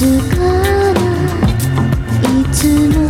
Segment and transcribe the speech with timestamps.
[0.00, 0.94] つかない。
[2.54, 2.64] つ
[2.96, 3.09] も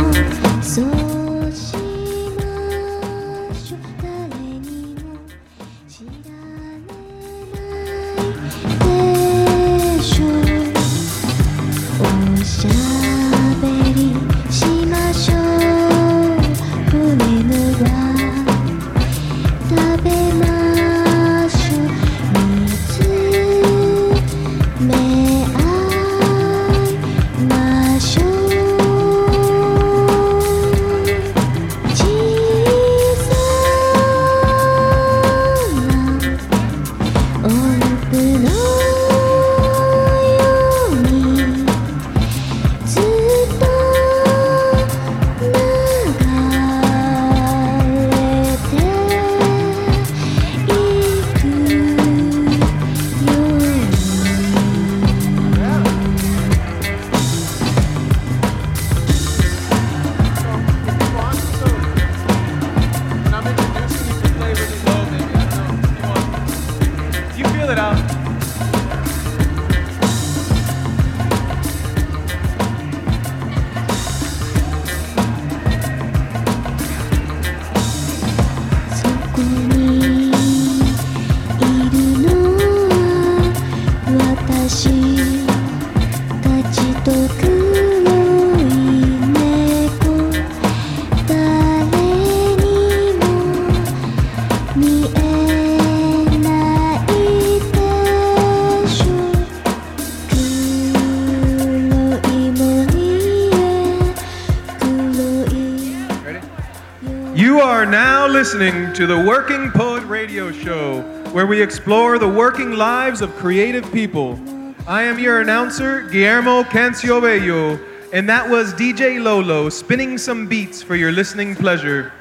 [107.41, 112.73] You are now listening to the Working Poet Radio Show, where we explore the working
[112.73, 114.39] lives of creative people.
[114.87, 117.83] I am your announcer, Guillermo Canciobello,
[118.13, 122.13] and that was DJ Lolo spinning some beats for your listening pleasure.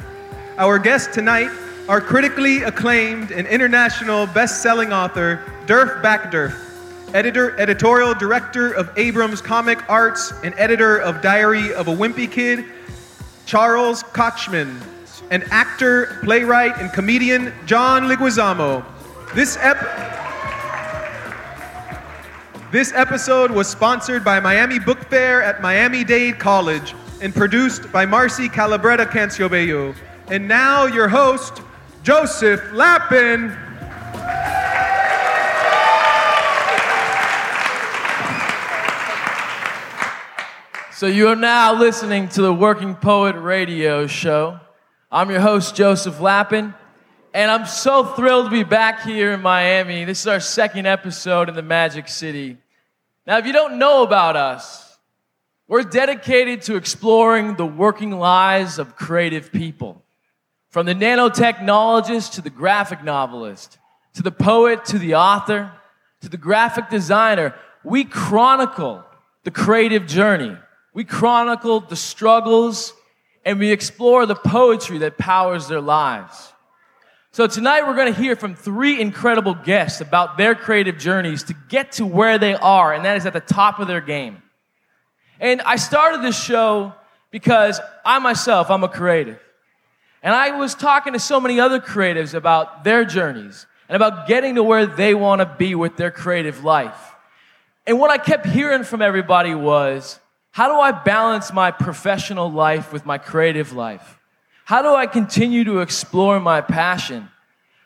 [0.56, 1.50] Our guests tonight
[1.86, 9.86] are critically acclaimed and international best-selling author Derf Backderf, editor, editorial director of Abrams Comic
[9.86, 12.64] Arts, and editor of Diary of a Wimpy Kid,
[13.44, 14.80] Charles Kochman,
[15.30, 18.84] and actor, playwright, and comedian John Leguizamo.
[19.34, 19.78] This ep-
[22.72, 28.06] This episode was sponsored by Miami Book Fair at Miami Dade College and produced by
[28.06, 29.92] Marcy Calabretta Canciobello.
[30.28, 31.62] And now your host,
[32.04, 33.50] Joseph Lapin.
[40.92, 44.60] So you are now listening to the Working Poet Radio Show.
[45.12, 46.72] I'm your host, Joseph Lapin,
[47.34, 50.04] and I'm so thrilled to be back here in Miami.
[50.04, 52.58] This is our second episode in the Magic City.
[53.26, 54.96] Now, if you don't know about us,
[55.66, 60.04] we're dedicated to exploring the working lives of creative people.
[60.68, 63.78] From the nanotechnologist to the graphic novelist,
[64.14, 65.72] to the poet to the author,
[66.20, 69.04] to the graphic designer, we chronicle
[69.42, 70.56] the creative journey.
[70.94, 72.94] We chronicle the struggles
[73.44, 76.52] and we explore the poetry that powers their lives.
[77.32, 81.54] So tonight we're going to hear from three incredible guests about their creative journeys to
[81.68, 84.42] get to where they are, and that is at the top of their game.
[85.38, 86.92] And I started this show
[87.30, 89.38] because I myself, I'm a creative.
[90.22, 94.56] And I was talking to so many other creatives about their journeys and about getting
[94.56, 97.14] to where they want to be with their creative life.
[97.86, 100.19] And what I kept hearing from everybody was,
[100.52, 104.18] how do I balance my professional life with my creative life?
[104.64, 107.28] How do I continue to explore my passion?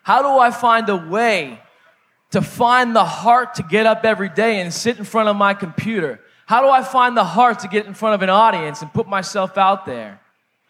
[0.03, 1.59] How do I find a way
[2.31, 5.53] to find the heart to get up every day and sit in front of my
[5.53, 6.19] computer?
[6.45, 9.07] How do I find the heart to get in front of an audience and put
[9.07, 10.19] myself out there?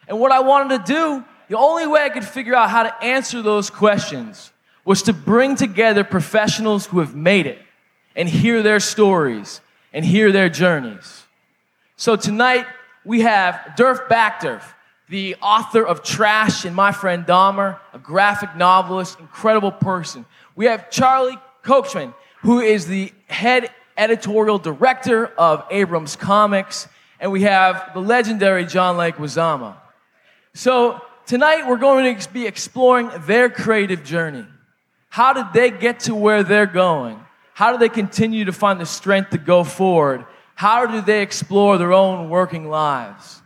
[0.08, 3.04] And what I wanted to do, the only way I could figure out how to
[3.04, 4.52] answer those questions
[4.86, 7.60] was to bring together professionals who have made it
[8.16, 9.60] and hear their stories
[9.92, 11.25] and hear their journeys.
[11.98, 12.66] So tonight
[13.06, 14.62] we have Derf Backderf,
[15.08, 20.26] the author of Trash and My Friend Dahmer, a graphic novelist, incredible person.
[20.58, 26.90] We have Charlie Kochman, who is the head editorial director of Abrams Comics,
[27.22, 29.78] and we have the legendary John Leguizamo.
[30.54, 34.46] So tonight we're going to be exploring their creative journey.
[35.08, 37.22] How did they get to where they're going?
[37.54, 40.26] How do they continue to find the strength to go forward?
[40.56, 43.42] How do they explore their own working lives?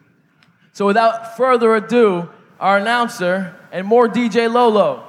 [0.73, 2.29] So without further ado,
[2.59, 5.03] our announcer and more DJ Lolo.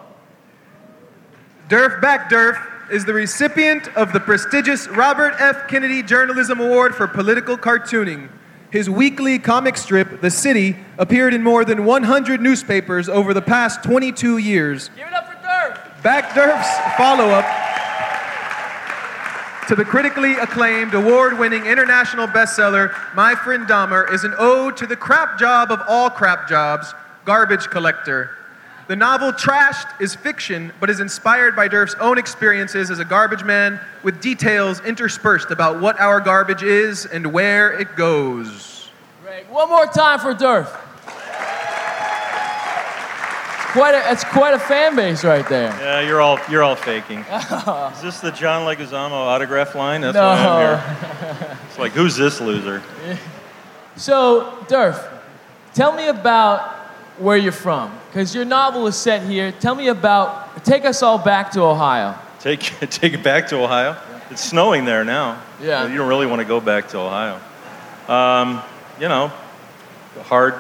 [1.69, 2.59] Derf back, Derf.
[2.91, 5.69] is the recipient of the prestigious Robert F.
[5.69, 8.31] Kennedy Journalism Award for Political Cartooning.
[8.73, 13.85] His weekly comic strip, The City, appeared in more than 100 newspapers over the past
[13.85, 14.89] 22 years.
[14.97, 16.03] Give it up for Derf.
[16.03, 17.70] Back Durf's follow up
[19.71, 24.85] to the critically acclaimed, award winning international bestseller, My Friend Dahmer, is an ode to
[24.85, 26.93] the crap job of all crap jobs,
[27.25, 28.37] garbage collector.
[28.89, 33.45] The novel Trashed is fiction, but is inspired by Derf's own experiences as a garbage
[33.45, 38.91] man, with details interspersed about what our garbage is and where it goes.
[39.23, 39.49] Great.
[39.51, 40.67] One more time for Derf.
[43.73, 45.71] Quite a, it's quite a fan base right there.
[45.81, 47.19] Yeah, you're all you're all faking.
[47.21, 50.01] Is this the John Leguizamo autograph line?
[50.01, 50.23] That's No.
[50.23, 51.57] why I'm here.
[51.69, 52.83] It's like, who's this loser?
[53.97, 55.13] So, Derf,
[55.75, 56.71] tell me about
[57.19, 59.53] where you're from, because your novel is set here.
[59.53, 62.15] Tell me about, take us all back to Ohio.
[62.39, 63.97] Take take it back to Ohio.
[64.31, 65.43] It's snowing there now.
[65.61, 65.87] Yeah.
[65.87, 67.41] You don't really want to go back to Ohio.
[68.09, 68.63] Um,
[68.99, 69.31] you know,
[70.23, 70.55] hard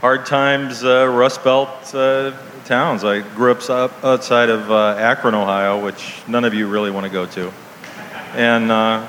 [0.00, 2.32] hard times, uh, Rust Belt uh,
[2.64, 3.04] towns.
[3.04, 7.10] I grew up outside of uh, Akron, Ohio, which none of you really want to
[7.10, 7.52] go to.
[8.34, 9.06] And uh,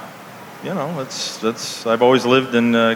[0.63, 1.85] you know, that's that's.
[1.85, 2.95] I've always lived in uh,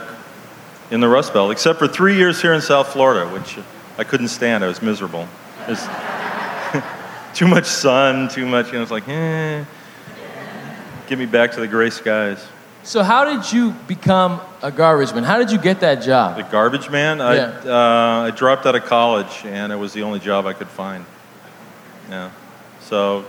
[0.89, 3.57] in the Rust Belt, except for three years here in South Florida, which
[3.97, 4.63] I couldn't stand.
[4.63, 5.27] I was miserable.
[5.65, 5.83] There's
[7.33, 8.67] too much sun, too much.
[8.67, 9.65] You know, it's like, eh.
[11.07, 12.41] Get me back to the gray skies.
[12.83, 15.23] So, how did you become a garbage man?
[15.23, 16.37] How did you get that job?
[16.37, 17.21] The garbage man.
[17.21, 20.67] I, uh, I dropped out of college, and it was the only job I could
[20.67, 21.05] find.
[22.09, 22.31] Yeah.
[22.81, 23.25] So,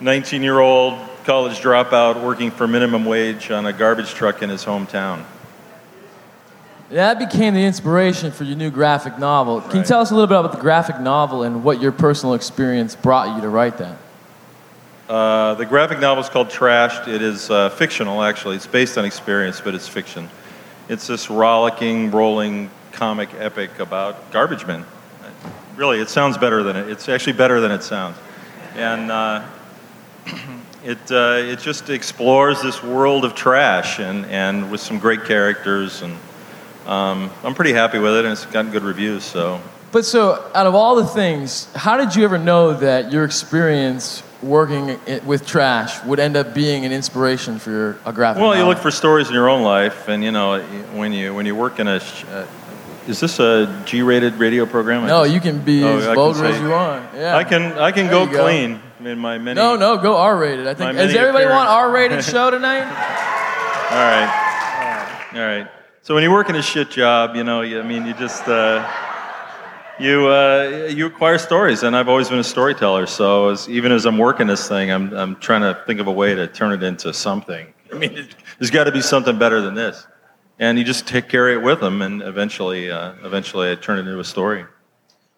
[0.00, 5.24] 19-year-old college dropout working for minimum wage on a garbage truck in his hometown.
[6.90, 9.60] That became the inspiration for your new graphic novel.
[9.62, 12.34] Can you tell us a little bit about the graphic novel and what your personal
[12.34, 13.96] experience brought you to write that?
[15.08, 17.08] Uh, the graphic novel is called Trashed.
[17.08, 18.56] It is uh, fictional, actually.
[18.56, 20.30] It's based on experience, but it's fiction.
[20.88, 24.86] It's this rollicking, rolling comic epic about garbage men.
[25.76, 26.88] Really, it sounds better than it.
[26.88, 28.16] It's actually better than it sounds,
[28.76, 29.46] and uh,
[30.84, 36.02] it uh, it just explores this world of trash and and with some great characters
[36.02, 36.16] and.
[36.86, 39.24] Um, I'm pretty happy with it, and it's gotten good reviews.
[39.24, 39.58] So
[39.90, 44.22] But so, out of all the things, how did you ever know that your experience
[44.44, 48.64] working with trash would end up being an inspiration for your, a graphic Well, you
[48.64, 50.60] look for stories in your own life, and you know
[50.92, 51.96] when you when you work in a.
[52.30, 52.46] Uh,
[53.06, 55.06] is this a G-rated radio program?
[55.06, 57.04] No, you can be Oh, as I vulgar as you want.
[57.14, 57.36] Yeah.
[57.36, 59.56] I can I can There go clean in my many.
[59.60, 60.66] No, no, go R-rated.
[60.66, 60.96] I think.
[60.96, 62.84] Does everybody want R-rated show tonight?
[63.90, 65.68] All right, all right.
[66.02, 68.48] So when you work in a shit job, you know, you, I mean, you just
[68.48, 68.82] uh,
[69.98, 73.06] you uh, you acquire stories, and I've always been a storyteller.
[73.06, 76.12] So as, even as I'm working this thing, I'm I'm trying to think of a
[76.12, 77.72] way to turn it into something.
[77.92, 80.06] I mean, there's got to be something better than this.
[80.58, 84.02] And you just take carry it with them, and eventually, uh, eventually, I turn it
[84.02, 84.64] into a story.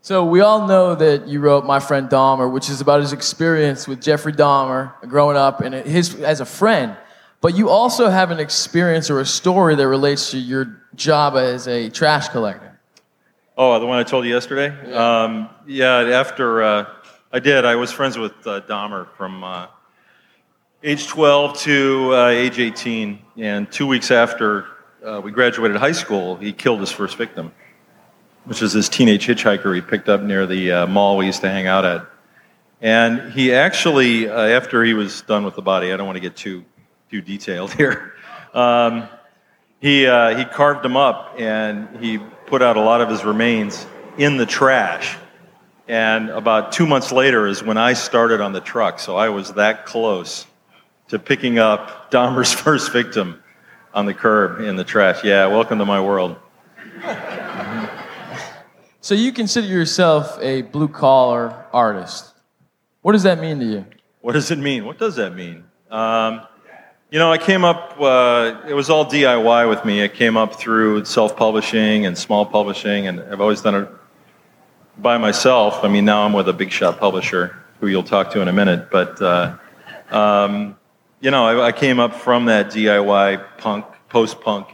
[0.03, 3.89] So we all know that you wrote My Friend Dahmer, which is about his experience
[3.89, 6.97] with Jeffrey Dahmer growing up and his as a friend.
[7.41, 11.67] But you also have an experience or a story that relates to your job as
[11.67, 12.66] a trash collector.
[13.59, 14.77] Oh, the one I told you yesterday?
[14.87, 16.87] Yeah, um, yeah after uh,
[17.33, 19.69] I did, I was friends with uh, Dahmer from uh,
[20.83, 23.19] age 12 to uh, age 18.
[23.39, 24.67] And two weeks after
[25.03, 27.51] uh, we graduated high school, he killed his first victim,
[28.45, 31.49] which is this teenage hitchhiker he picked up near the uh, mall we used to
[31.49, 32.07] hang out at.
[32.83, 36.21] And he actually, uh, after he was done with the body, I don't want to
[36.21, 36.63] get too,
[37.11, 38.13] too detailed here.
[38.53, 39.09] Um,
[39.81, 43.87] he, uh, he carved him up and he put out a lot of his remains
[44.19, 45.17] in the trash.
[45.89, 48.99] And about two months later is when I started on the truck.
[48.99, 50.47] So I was that close
[51.09, 53.43] to picking up Dahmer's first victim
[53.95, 55.25] on the curb in the trash.
[55.25, 56.37] Yeah, welcome to my world.
[59.01, 62.35] So you consider yourself a blue collar artist.
[63.03, 63.87] What does that mean to you?
[64.21, 64.85] What does it mean?
[64.85, 65.63] What does that mean?
[65.93, 66.43] Um,
[67.17, 70.05] you know, I came up, uh, it was all DIY with me.
[70.05, 73.89] I came up through self publishing and small publishing, and I've always done it
[74.99, 75.83] by myself.
[75.83, 78.53] I mean, now I'm with a big shot publisher who you'll talk to in a
[78.53, 78.91] minute.
[78.91, 79.57] But, uh,
[80.11, 80.77] um,
[81.21, 84.69] you know, I, I came up from that DIY punk, post punk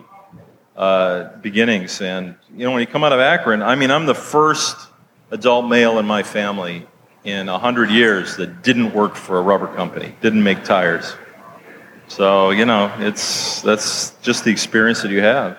[0.75, 2.00] uh, beginnings.
[2.00, 4.88] And, you know, when you come out of Akron, I mean, I'm the first
[5.30, 6.88] adult male in my family
[7.22, 11.14] in 100 years that didn't work for a rubber company, didn't make tires.
[12.12, 15.57] So, you know, it's, that's just the experience that you have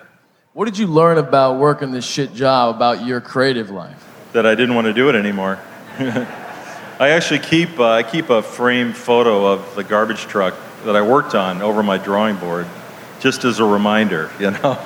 [0.52, 4.00] What did you learn about working this shit job about your creative life?
[4.34, 5.60] that I didn't want to do it anymore.
[5.98, 11.02] I actually keep uh, I keep a framed photo of the garbage truck that I
[11.02, 12.66] worked on over my drawing board,
[13.20, 14.30] just as a reminder.
[14.40, 14.78] You know,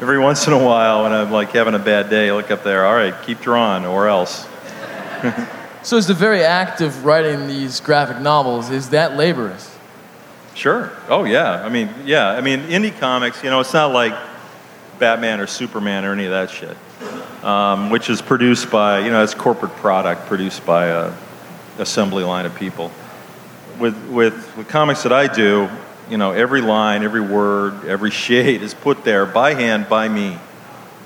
[0.00, 2.62] every once in a while when I'm like having a bad day, I look up
[2.62, 2.86] there.
[2.86, 4.46] All right, keep drawing, or else.
[5.80, 9.77] So is the very act of writing these graphic novels, is that laborious?
[10.58, 10.90] Sure.
[11.08, 11.64] Oh yeah.
[11.64, 12.30] I mean, yeah.
[12.30, 13.44] I mean, indie comics.
[13.44, 14.12] You know, it's not like
[14.98, 16.76] Batman or Superman or any of that shit,
[17.44, 21.12] um, which is produced by you know it's corporate product produced by a
[21.78, 22.90] assembly line of people.
[23.78, 25.68] With with the comics that I do,
[26.10, 30.38] you know, every line, every word, every shade is put there by hand by me.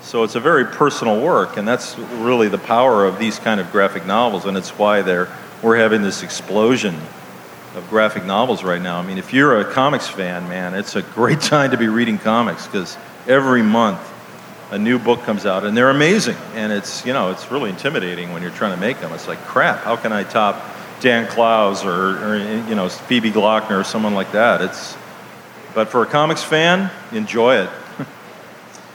[0.01, 3.71] So it's a very personal work, and that's really the power of these kind of
[3.71, 5.29] graphic novels, and it's why they're
[5.61, 6.99] we're having this explosion
[7.75, 8.99] of graphic novels right now.
[8.99, 12.17] I mean, if you're a comics fan, man, it's a great time to be reading
[12.17, 13.99] comics because every month
[14.71, 16.37] a new book comes out, and they're amazing.
[16.55, 19.13] And it's you know it's really intimidating when you're trying to make them.
[19.13, 19.79] It's like crap.
[19.79, 20.63] How can I top
[20.99, 24.61] Dan Clowes or, or you know Phoebe Gloeckner or someone like that?
[24.61, 24.97] It's
[25.73, 27.69] but for a comics fan, enjoy it.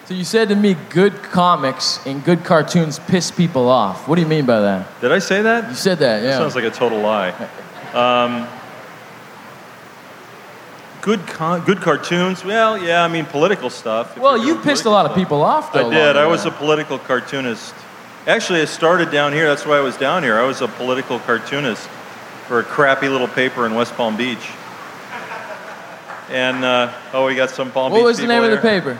[0.06, 4.08] So you said to me, good comics and good cartoons piss people off.
[4.08, 5.00] What do you mean by that?
[5.02, 5.68] Did I say that?
[5.68, 6.38] You said that, yeah.
[6.38, 7.28] Sounds like a total lie.
[7.92, 8.49] Um,
[11.08, 12.44] good, con- good cartoons.
[12.44, 14.18] Well, yeah, I mean political stuff.
[14.18, 15.18] Well, you pissed a lot of stuff.
[15.18, 15.88] people off, though.
[15.88, 16.16] I did.
[16.16, 17.74] I was a political cartoonist.
[18.26, 19.48] Actually, I started down here.
[19.48, 20.38] That's why I was down here.
[20.38, 21.88] I was a political cartoonist
[22.46, 24.50] for a crappy little paper in West Palm Beach.
[26.28, 28.58] And uh, oh, we got some Palm What Beach What was the name of the
[28.58, 28.98] paper?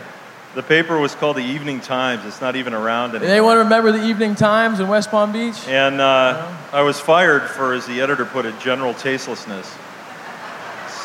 [0.55, 2.25] The paper was called the Evening Times.
[2.25, 3.29] It's not even around anymore.
[3.29, 5.67] Anyone remember the Evening Times in West Palm Beach?
[5.67, 9.71] And uh, I was fired for, as the editor put it, general tastelessness.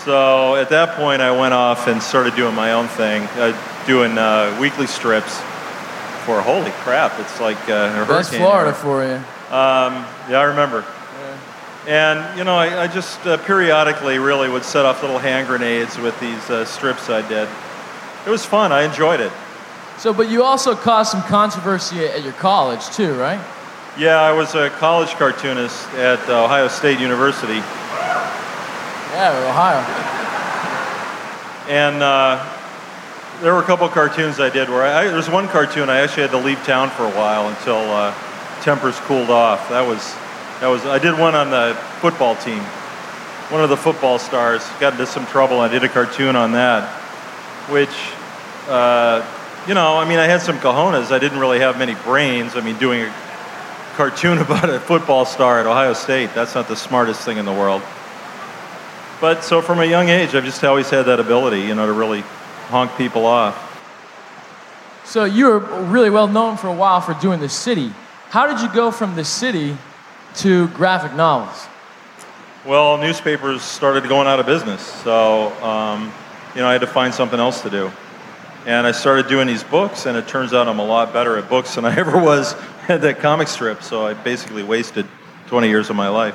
[0.04, 3.56] So at that point, I went off and started doing my own thing, uh,
[3.86, 5.40] doing uh, weekly strips.
[6.26, 8.40] For holy crap, it's like uh, a That's hurricane.
[8.40, 8.80] Florida here.
[8.80, 9.16] for you.
[9.54, 10.84] Um, yeah, I remember.
[11.86, 15.98] And you know, I, I just uh, periodically really would set off little hand grenades
[15.98, 17.46] with these uh, strips I did.
[18.26, 18.72] It was fun.
[18.72, 19.32] I enjoyed it.
[19.98, 23.38] So, but you also caused some controversy at your college, too, right?
[23.98, 27.62] Yeah, I was a college cartoonist at uh, Ohio State University.
[29.14, 29.78] Yeah, Ohio.
[31.72, 32.44] And uh,
[33.42, 36.22] there were a couple cartoons I did where I, I there's one cartoon I actually
[36.22, 38.12] had to leave town for a while until uh,
[38.62, 39.68] tempers cooled off.
[39.68, 40.02] That was
[40.60, 42.58] that was I did one on the football team.
[43.50, 45.60] One of the football stars got into some trouble.
[45.60, 46.82] I did a cartoon on that,
[47.70, 47.94] which
[48.68, 49.24] uh,
[49.68, 51.12] you know I mean I had some cojones.
[51.12, 52.56] I didn't really have many brains.
[52.56, 53.14] I mean doing a
[53.94, 57.52] cartoon about a football star at Ohio State that's not the smartest thing in the
[57.52, 57.80] world.
[59.20, 61.92] But so from a young age, I've just always had that ability, you know, to
[61.92, 62.20] really
[62.68, 63.72] honk people off.
[65.04, 67.92] So you were really well known for a while for doing the city.
[68.30, 69.76] How did you go from the city
[70.36, 71.66] to graphic novels?
[72.64, 76.12] Well, newspapers started going out of business, so um,
[76.54, 77.92] you know I had to find something else to do,
[78.66, 80.06] and I started doing these books.
[80.06, 82.54] And it turns out I'm a lot better at books than I ever was
[82.88, 83.82] at that comic strip.
[83.82, 85.06] So I basically wasted
[85.48, 86.34] 20 years of my life.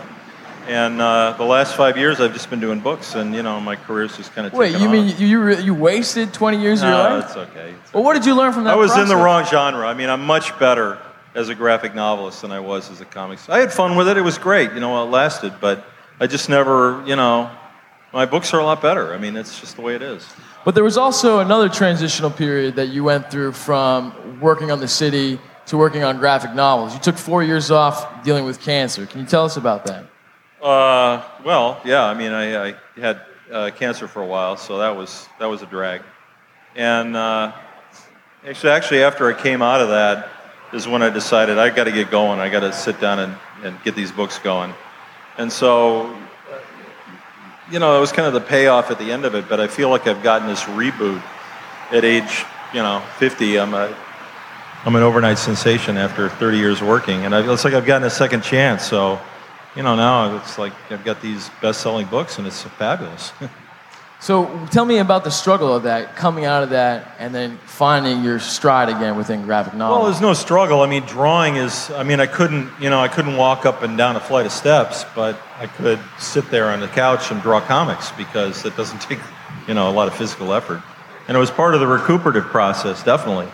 [0.69, 3.75] And uh, the last five years, I've just been doing books, and you know my
[3.75, 4.53] career's just kind of.
[4.53, 7.25] Wait, you mean you, you, re- you wasted 20 years of your No, life?
[7.25, 7.71] it's okay.
[7.71, 9.87] It's Well, what did you learn from that I was in the wrong genre.
[9.87, 10.99] I mean, I'm much better
[11.33, 13.49] as a graphic novelist than I was as a comics.
[13.49, 14.17] I had fun with it.
[14.17, 14.71] It was great.
[14.73, 15.83] You know, it lasted, but
[16.19, 17.49] I just never, you know,
[18.13, 19.11] my books are a lot better.
[19.11, 20.23] I mean, it's just the way it is.
[20.65, 24.87] But there was also another transitional period that you went through from working on the
[24.87, 26.93] city to working on graphic novels.
[26.93, 29.07] You took four years off dealing with cancer.
[29.07, 30.05] Can you tell us about that?
[30.61, 32.03] Uh, well, yeah.
[32.03, 35.61] I mean, I, I had uh, cancer for a while, so that was that was
[35.61, 36.01] a drag.
[36.75, 37.53] And uh,
[38.45, 40.29] actually, actually, after I came out of that,
[40.73, 42.39] is when I decided I got to get going.
[42.39, 44.73] I got to sit down and, and get these books going.
[45.37, 46.15] And so,
[47.71, 49.47] you know, it was kind of the payoff at the end of it.
[49.47, 51.23] But I feel like I've gotten this reboot
[51.91, 53.59] at age, you know, 50.
[53.59, 53.95] I'm a
[54.85, 58.09] I'm an overnight sensation after 30 years working, and I, it's like I've gotten a
[58.09, 58.83] second chance.
[58.83, 59.19] So,
[59.79, 63.31] you know, now it's like I've got these best-selling books, and it's fabulous.
[64.21, 68.21] So tell me about the struggle of that, coming out of that, and then finding
[68.21, 69.95] your stride again within graphic novel.
[69.95, 70.81] well, there's no struggle.
[70.81, 71.89] I mean, drawing is.
[71.91, 74.51] I mean, I couldn't, you know, I couldn't walk up and down a flight of
[74.51, 78.99] steps, but I could sit there on the couch and draw comics because it doesn't
[79.09, 79.19] take,
[79.69, 80.81] you know, a lot of physical effort,
[81.29, 83.47] and it was part of the recuperative process, definitely.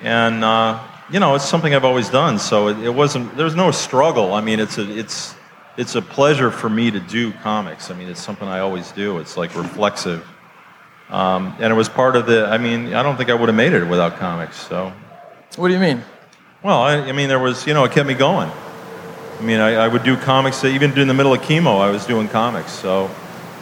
[0.00, 3.36] And uh, you know, it's something I've always done, so it, it wasn't.
[3.36, 4.32] There's no struggle.
[4.32, 5.34] I mean, it's a, it's,
[5.80, 7.90] it's a pleasure for me to do comics.
[7.90, 9.18] I mean, it's something I always do.
[9.18, 10.26] It's like reflexive,
[11.08, 12.46] um, and it was part of the.
[12.46, 14.56] I mean, I don't think I would have made it without comics.
[14.68, 14.92] So,
[15.56, 16.02] what do you mean?
[16.62, 18.50] well, I, I mean, there was, you know, it kept me going.
[19.38, 22.04] I mean, I, I would do comics, even in the middle of chemo, I was
[22.04, 22.72] doing comics.
[22.72, 23.10] So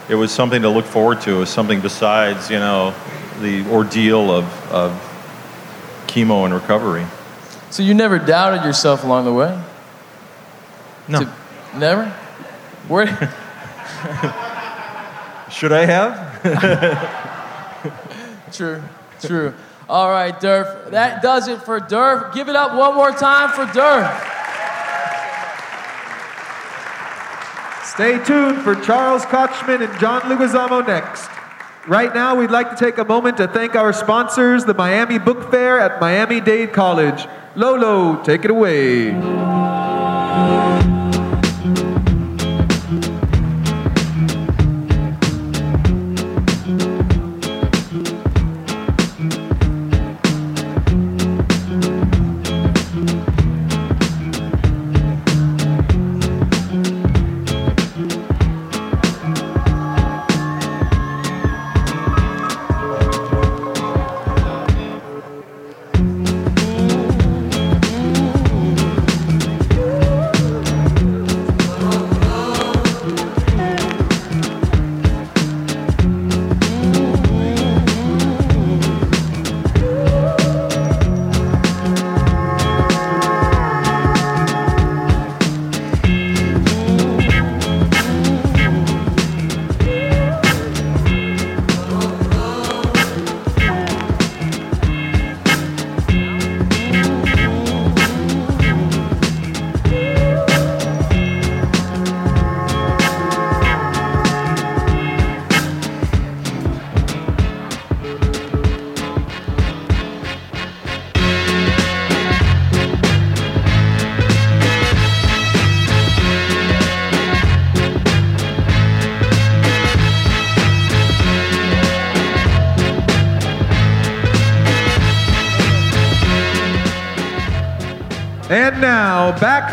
[0.09, 1.37] it was something to look forward to.
[1.37, 2.93] It was something besides, you know,
[3.41, 4.91] the ordeal of, of
[6.09, 7.07] chemo and recovery.
[7.71, 9.63] So you never doubted yourself along the way?
[11.07, 11.21] No.
[11.21, 11.38] To-
[11.77, 12.07] never?
[12.89, 13.07] Where?
[15.51, 16.43] Should I have?
[18.53, 18.83] true,
[19.21, 19.55] true.
[19.89, 20.91] All right, Derf.
[20.91, 22.35] That does it for Derf.
[22.35, 24.35] Give it up one more time for Derf.
[27.85, 31.29] Stay tuned for Charles Kochman and John Leguizamo next.
[31.87, 35.51] Right now, we'd like to take a moment to thank our sponsors, the Miami Book
[35.51, 37.27] Fair at Miami Dade College.
[37.57, 39.13] Lolo, take it away.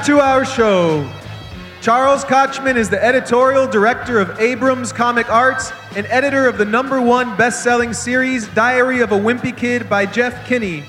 [0.06, 1.12] To our show.
[1.82, 7.02] Charles Kochman is the editorial director of Abrams Comic Arts and editor of the number
[7.02, 10.84] one best selling series, Diary of a Wimpy Kid by Jeff Kinney.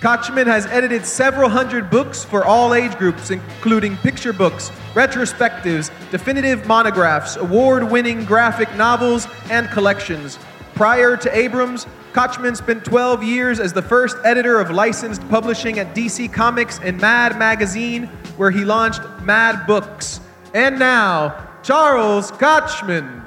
[0.00, 6.66] Kochman has edited several hundred books for all age groups, including picture books, retrospectives, definitive
[6.66, 10.38] monographs, award winning graphic novels, and collections.
[10.82, 15.94] Prior to Abrams, Kochman spent 12 years as the first editor of licensed publishing at
[15.94, 20.18] DC Comics and Mad Magazine, where he launched Mad Books.
[20.54, 23.24] And now, Charles Kochman.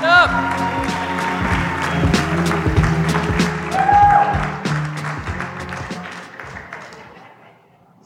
[0.00, 0.30] Up.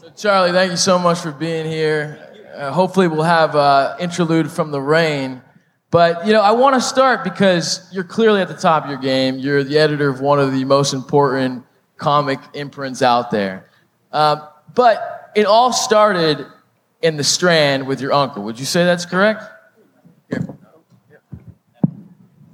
[0.01, 2.19] So, Charlie, thank you so much for being here.
[2.53, 5.41] Uh, hopefully, we'll have uh, interlude from the rain.
[5.91, 8.99] But you know, I want to start because you're clearly at the top of your
[8.99, 9.39] game.
[9.39, 11.65] You're the editor of one of the most important
[11.97, 13.71] comic imprints out there.
[14.13, 16.47] Uh, but it all started
[17.03, 18.43] in the Strand with your uncle.
[18.45, 19.43] Would you say that's correct?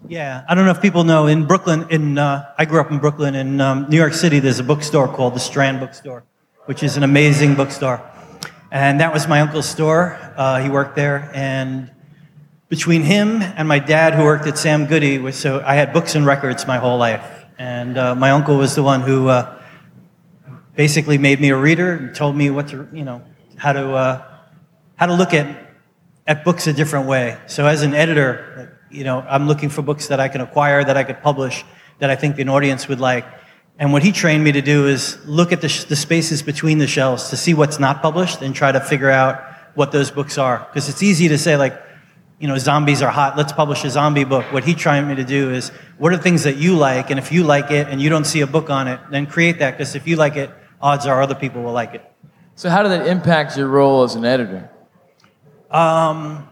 [0.09, 1.87] Yeah, I don't know if people know in Brooklyn.
[1.88, 3.35] In uh, I grew up in Brooklyn.
[3.35, 6.25] In um, New York City, there's a bookstore called the Strand Bookstore,
[6.66, 8.03] which is an amazing bookstore.
[8.71, 10.18] And that was my uncle's store.
[10.37, 11.90] Uh, he worked there, and
[12.73, 16.15] between him and my dad, who worked at Sam Goody, was so I had books
[16.15, 17.45] and records my whole life.
[17.59, 19.61] And uh, my uncle was the one who uh,
[20.75, 23.21] basically made me a reader and told me what to, you know,
[23.59, 24.39] how to uh,
[24.97, 25.55] how to look at
[26.27, 27.39] at books a different way.
[27.47, 30.97] So as an editor, you know, I'm looking for books that I can acquire, that
[30.97, 31.67] I could publish,
[31.99, 33.27] that I think an audience would like.
[33.79, 36.79] And what he trained me to do is look at the, sh- the spaces between
[36.79, 40.39] the shelves to see what's not published and try to figure out what those books
[40.39, 40.67] are.
[40.71, 41.82] Because it's easy to say, like,
[42.42, 44.44] you know, zombies are hot, let's publish a zombie book.
[44.52, 47.11] What he trained me to do is, what are things that you like?
[47.11, 49.61] And if you like it and you don't see a book on it, then create
[49.61, 49.78] that.
[49.78, 50.50] Because if you like it,
[50.81, 52.05] odds are other people will like it.
[52.57, 54.68] So, how did that impact your role as an editor?
[55.70, 56.48] Um,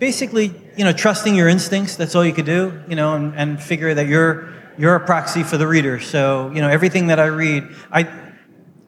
[0.00, 1.94] basically, you know, trusting your instincts.
[1.94, 2.82] That's all you could do.
[2.88, 6.00] You know, and, and figure that you're you're a proxy for the reader.
[6.00, 8.12] So, you know, everything that I read, I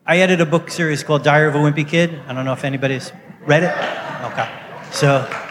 [0.04, 2.18] I edit a book series called Diary of a Wimpy Kid.
[2.26, 3.12] I don't know if anybody's
[3.46, 3.72] read it.
[4.32, 4.50] Okay,
[4.90, 5.48] so.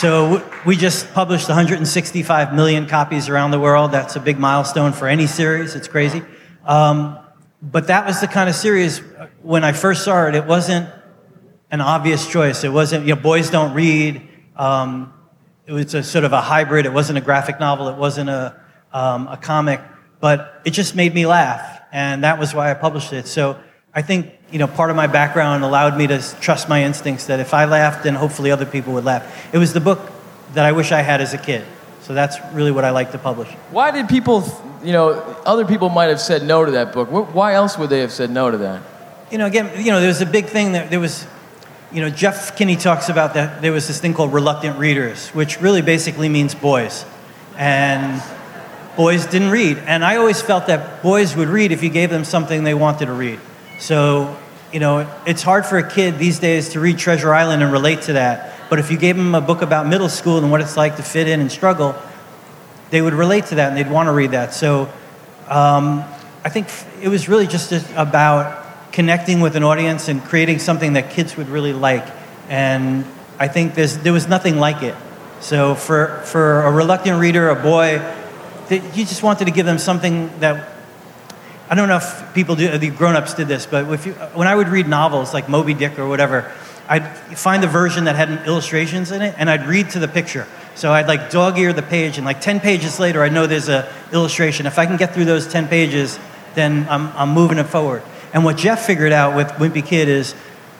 [0.00, 3.92] So we just published 165 million copies around the world.
[3.92, 5.74] That's a big milestone for any series.
[5.74, 6.22] It's crazy.
[6.64, 7.18] Um,
[7.60, 10.34] but that was the kind of series uh, when I first saw it.
[10.34, 10.88] It wasn't
[11.70, 12.64] an obvious choice.
[12.64, 14.26] It wasn't, you know, boys don't read.
[14.56, 15.12] Um,
[15.66, 16.86] it was a sort of a hybrid.
[16.86, 17.88] It wasn't a graphic novel.
[17.88, 18.58] It wasn't a,
[18.94, 19.82] um, a comic.
[20.18, 21.82] But it just made me laugh.
[21.92, 23.26] And that was why I published it.
[23.26, 23.60] So
[23.92, 27.40] I think you know, part of my background allowed me to trust my instincts that
[27.40, 29.54] if I laughed, then hopefully other people would laugh.
[29.54, 30.00] It was the book
[30.54, 31.64] that I wish I had as a kid.
[32.02, 33.48] So that's really what I like to publish.
[33.70, 34.42] Why did people,
[34.82, 35.10] you know,
[35.46, 37.08] other people might have said no to that book?
[37.10, 38.82] Why else would they have said no to that?
[39.30, 41.24] You know, again, you know, there was a big thing that there was,
[41.92, 45.60] you know, Jeff Kinney talks about that there was this thing called reluctant readers, which
[45.60, 47.04] really basically means boys.
[47.56, 48.20] And
[48.96, 49.78] boys didn't read.
[49.78, 53.06] And I always felt that boys would read if you gave them something they wanted
[53.06, 53.38] to read.
[53.80, 54.36] So,
[54.74, 58.02] you know, it's hard for a kid these days to read Treasure Island and relate
[58.02, 58.54] to that.
[58.68, 61.02] But if you gave them a book about middle school and what it's like to
[61.02, 61.96] fit in and struggle,
[62.90, 64.52] they would relate to that and they'd want to read that.
[64.52, 64.82] So
[65.48, 66.04] um,
[66.44, 66.68] I think
[67.00, 71.48] it was really just about connecting with an audience and creating something that kids would
[71.48, 72.06] really like.
[72.50, 73.06] And
[73.38, 74.94] I think there was nothing like it.
[75.40, 77.98] So for, for a reluctant reader, a boy,
[78.68, 80.68] that you just wanted to give them something that
[81.70, 84.68] I don't know if people do, the grown-ups did this, but you, when I would
[84.68, 86.50] read novels like Moby Dick or whatever,
[86.88, 87.06] I'd
[87.38, 90.48] find the version that had illustrations in it, and I'd read to the picture.
[90.74, 93.68] So I'd like dog ear the page, and like 10 pages later, I know there's
[93.68, 94.66] a illustration.
[94.66, 96.18] If I can get through those 10 pages,
[96.56, 98.02] then I'm, I'm moving it forward.
[98.34, 100.34] And what Jeff figured out with Wimpy Kid is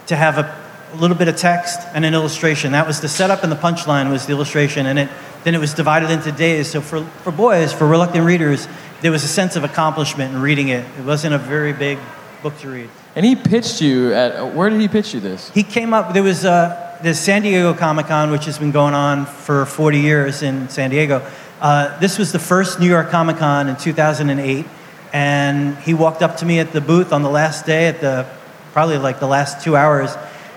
[0.08, 2.72] to have a, a little bit of text and an illustration.
[2.72, 5.08] That was the setup and the punchline was the illustration, and it,
[5.44, 6.70] then it was divided into days.
[6.70, 8.68] So for, for boys, for reluctant readers,
[9.00, 10.84] there was a sense of accomplishment in reading it.
[10.98, 11.98] It wasn't a very big
[12.42, 12.90] book to read.
[13.16, 15.50] And he pitched you at, where did he pitch you this?
[15.50, 18.94] He came up, there was uh, the San Diego Comic Con, which has been going
[18.94, 21.26] on for 40 years in San Diego.
[21.60, 24.66] Uh, this was the first New York Comic Con in 2008.
[25.12, 28.26] And he walked up to me at the booth on the last day, at the
[28.72, 30.16] probably like the last two hours,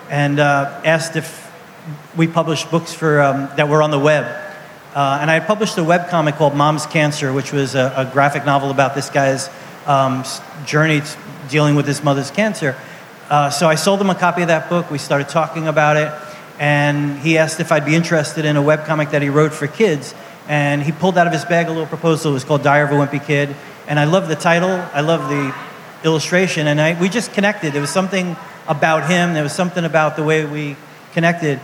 [0.09, 1.51] and uh, asked if
[2.15, 4.25] we published books for, um, that were on the web.
[4.95, 8.45] Uh, and I had published a webcomic called Mom's Cancer, which was a, a graphic
[8.45, 9.49] novel about this guy's
[9.85, 10.23] um,
[10.65, 11.01] journey
[11.49, 12.77] dealing with his mother's cancer.
[13.29, 14.91] Uh, so I sold him a copy of that book.
[14.91, 16.13] We started talking about it.
[16.59, 20.13] And he asked if I'd be interested in a webcomic that he wrote for kids.
[20.47, 22.31] And he pulled out of his bag a little proposal.
[22.31, 23.55] It was called Diary of a Wimpy Kid.
[23.87, 25.55] And I love the title, I love the
[26.07, 26.67] illustration.
[26.67, 27.73] And I, we just connected.
[27.73, 28.35] There was something
[28.67, 30.75] about him, there was something about the way we
[31.13, 31.59] connected.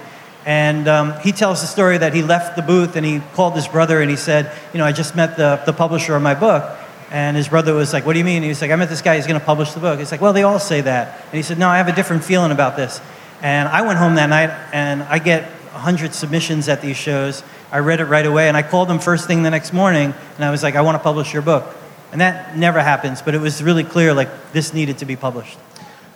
[0.45, 3.67] And um, he tells the story that he left the booth and he called his
[3.67, 6.77] brother and he said, You know, I just met the, the publisher of my book.
[7.11, 8.43] And his brother was like, What do you mean?
[8.43, 9.99] He was like, I met this guy, he's going to publish the book.
[9.99, 11.21] He's like, Well, they all say that.
[11.25, 13.01] And he said, No, I have a different feeling about this.
[13.41, 17.43] And I went home that night and I get 100 submissions at these shows.
[17.71, 20.45] I read it right away and I called them first thing the next morning and
[20.45, 21.75] I was like, I want to publish your book.
[22.11, 25.57] And that never happens, but it was really clear like this needed to be published.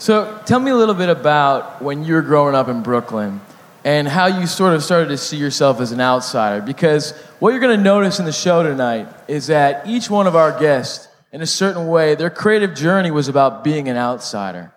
[0.03, 3.39] So tell me a little bit about when you were growing up in Brooklyn
[3.85, 6.61] and how you sort of started to see yourself as an outsider.
[6.61, 10.35] Because what you're going to notice in the show tonight is that each one of
[10.35, 14.73] our guests, in a certain way, their creative journey was about being an outsider.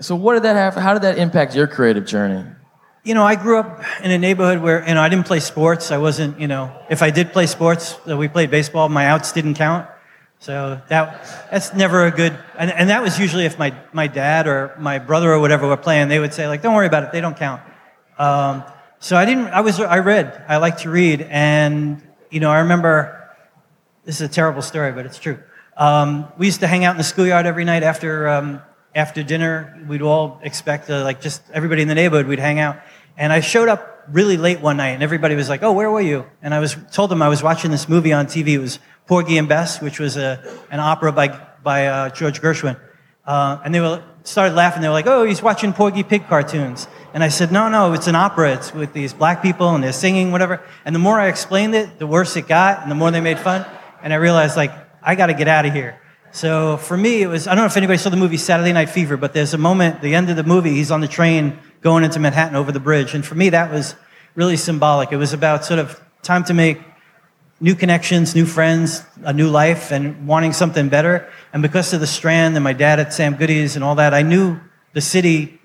[0.00, 0.76] So what did that have?
[0.76, 2.48] How did that impact your creative journey?
[3.02, 5.90] You know, I grew up in a neighborhood where, you know, I didn't play sports.
[5.90, 9.56] I wasn't, you know, if I did play sports, we played baseball, my outs didn't
[9.56, 9.90] count.
[10.44, 14.46] So that, that's never a good, and, and that was usually if my, my dad
[14.46, 17.12] or my brother or whatever were playing, they would say like, don't worry about it,
[17.12, 17.62] they don't count.
[18.18, 18.62] Um,
[18.98, 21.22] so I didn't, I was, I read, I like to read.
[21.22, 23.34] And, you know, I remember,
[24.04, 25.42] this is a terrible story, but it's true.
[25.78, 28.60] Um, we used to hang out in the schoolyard every night after, um,
[28.94, 29.82] after dinner.
[29.88, 32.76] We'd all expect to, like, just everybody in the neighborhood, we'd hang out.
[33.16, 36.02] And I showed up really late one night, and everybody was like, oh, where were
[36.02, 36.26] you?
[36.42, 38.48] And I was told them I was watching this movie on TV.
[38.48, 41.28] It was Porgy and Bess, which was a, an opera by,
[41.62, 42.78] by uh, George Gershwin.
[43.26, 44.82] Uh, and they were, started laughing.
[44.82, 46.88] They were like, oh, he's watching Porgy Pig cartoons.
[47.12, 48.54] And I said, no, no, it's an opera.
[48.54, 50.62] It's with these black people, and they're singing, whatever.
[50.84, 53.38] And the more I explained it, the worse it got, and the more they made
[53.38, 53.64] fun.
[54.02, 56.00] And I realized, like, I got to get out of here.
[56.32, 58.90] So for me, it was, I don't know if anybody saw the movie Saturday Night
[58.90, 62.02] Fever, but there's a moment, the end of the movie, he's on the train going
[62.02, 63.14] into Manhattan over the bridge.
[63.14, 63.94] And for me, that was
[64.34, 65.12] really symbolic.
[65.12, 66.80] It was about sort of time to make
[67.64, 71.26] new connections, new friends, a new life, and wanting something better.
[71.50, 74.20] And because of the Strand and my dad at Sam Goody's and all that, I
[74.20, 74.60] knew
[74.92, 75.58] the city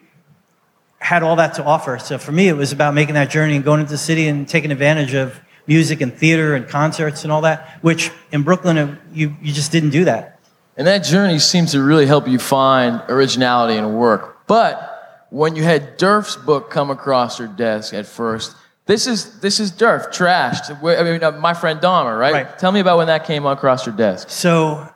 [1.00, 2.00] had all that to offer.
[2.00, 4.48] So for me, it was about making that journey and going into the city and
[4.48, 9.36] taking advantage of music and theater and concerts and all that, which in Brooklyn, you,
[9.42, 10.40] you just didn't do that.
[10.78, 14.48] And that journey seems to really help you find originality in work.
[14.48, 18.56] But when you had Derf's book come across your desk at first,
[18.90, 20.72] this is this is Derf, trashed.
[20.72, 22.34] I mean, uh, my friend Dahmer, right?
[22.34, 22.58] Right.
[22.58, 24.32] Tell me about when that came across your desk.
[24.32, 24.92] So,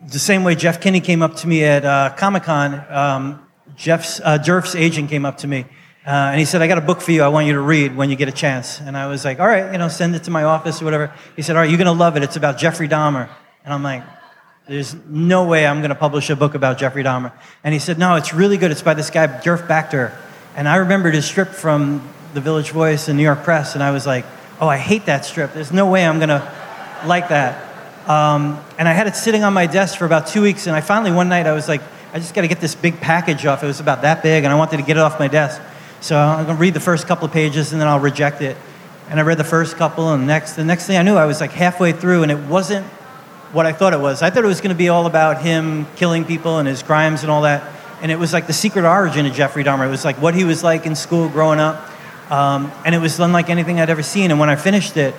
[0.00, 4.20] the same way Jeff Kinney came up to me at uh, Comic Con, um, Jeff's
[4.20, 5.66] uh, Derf's agent came up to me,
[6.06, 7.22] uh, and he said, "I got a book for you.
[7.22, 9.46] I want you to read when you get a chance." And I was like, "All
[9.46, 11.76] right, you know, send it to my office or whatever." He said, "All right, you're
[11.76, 12.22] gonna love it.
[12.22, 13.28] It's about Jeffrey Dahmer."
[13.66, 14.02] And I'm like,
[14.66, 17.32] There's no way I'm going to publish a book about Jeffrey Dahmer.
[17.62, 18.70] And he said, No, it's really good.
[18.70, 20.16] It's by this guy, Derf Backderf.
[20.56, 23.90] And I remembered his strip from the Village Voice and New York Press, and I
[23.90, 24.24] was like,
[24.60, 25.54] Oh, I hate that strip.
[25.54, 27.68] There's no way I'm going to like that.
[28.08, 30.80] Um, and I had it sitting on my desk for about two weeks, and I
[30.80, 33.64] finally, one night, I was like, I just got to get this big package off.
[33.64, 35.60] It was about that big, and I wanted to get it off my desk.
[36.00, 38.56] So I'm going to read the first couple of pages, and then I'll reject it.
[39.08, 41.40] And I read the first couple, and next, the next thing I knew, I was
[41.40, 42.86] like halfway through, and it wasn't
[43.52, 44.22] what I thought it was.
[44.22, 47.22] I thought it was going to be all about him killing people and his crimes
[47.22, 47.68] and all that.
[48.00, 49.86] And it was like the secret origin of Jeffrey Dahmer.
[49.86, 51.88] It was like what he was like in school growing up.
[52.32, 54.30] Um, and it was unlike anything I'd ever seen.
[54.30, 55.14] And when I finished it,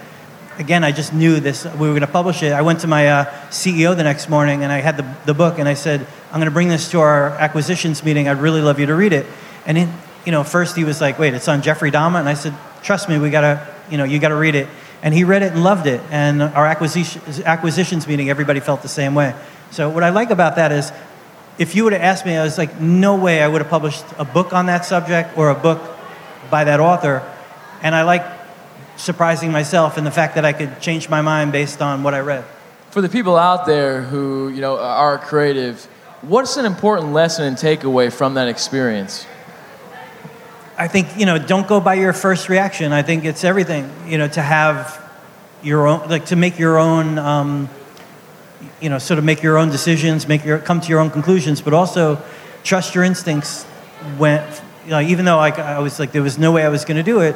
[0.58, 2.52] again, I just knew this, we were going to publish it.
[2.52, 5.60] I went to my uh, CEO the next morning and I had the, the book
[5.60, 8.28] and I said, I'm going to bring this to our acquisitions meeting.
[8.28, 9.28] I'd really love you to read it.
[9.68, 9.90] And it,
[10.26, 12.20] you know, first he was like, wait, it's on Jeffrey Dahmer?
[12.20, 14.68] And I said, trust me, we got to, you know, you got to read it.
[15.04, 16.02] And he read it and loved it.
[16.10, 19.36] And our acquisitions, acquisitions meeting, everybody felt the same way.
[19.70, 20.92] So what I like about that is,
[21.60, 24.04] if you would have asked me, I was like, no way I would have published
[24.18, 25.93] a book on that subject or a book
[26.54, 27.24] by that author.
[27.82, 28.24] And I like
[28.96, 32.20] surprising myself in the fact that I could change my mind based on what I
[32.20, 32.46] read.
[32.92, 35.84] For the people out there who you know are creative,
[36.22, 39.26] what's an important lesson and takeaway from that experience?
[40.78, 42.94] I think you know, don't go by your first reaction.
[42.94, 43.92] I think it's everything.
[44.06, 45.02] You know, to have
[45.64, 47.68] your own, like to make your own, um,
[48.80, 51.62] you know, sort of make your own decisions, make your come to your own conclusions,
[51.62, 52.22] but also
[52.64, 53.64] trust your instincts.
[54.20, 54.44] When,
[54.86, 56.98] you know, even though I, I was like, there was no way I was going
[56.98, 57.36] to do it.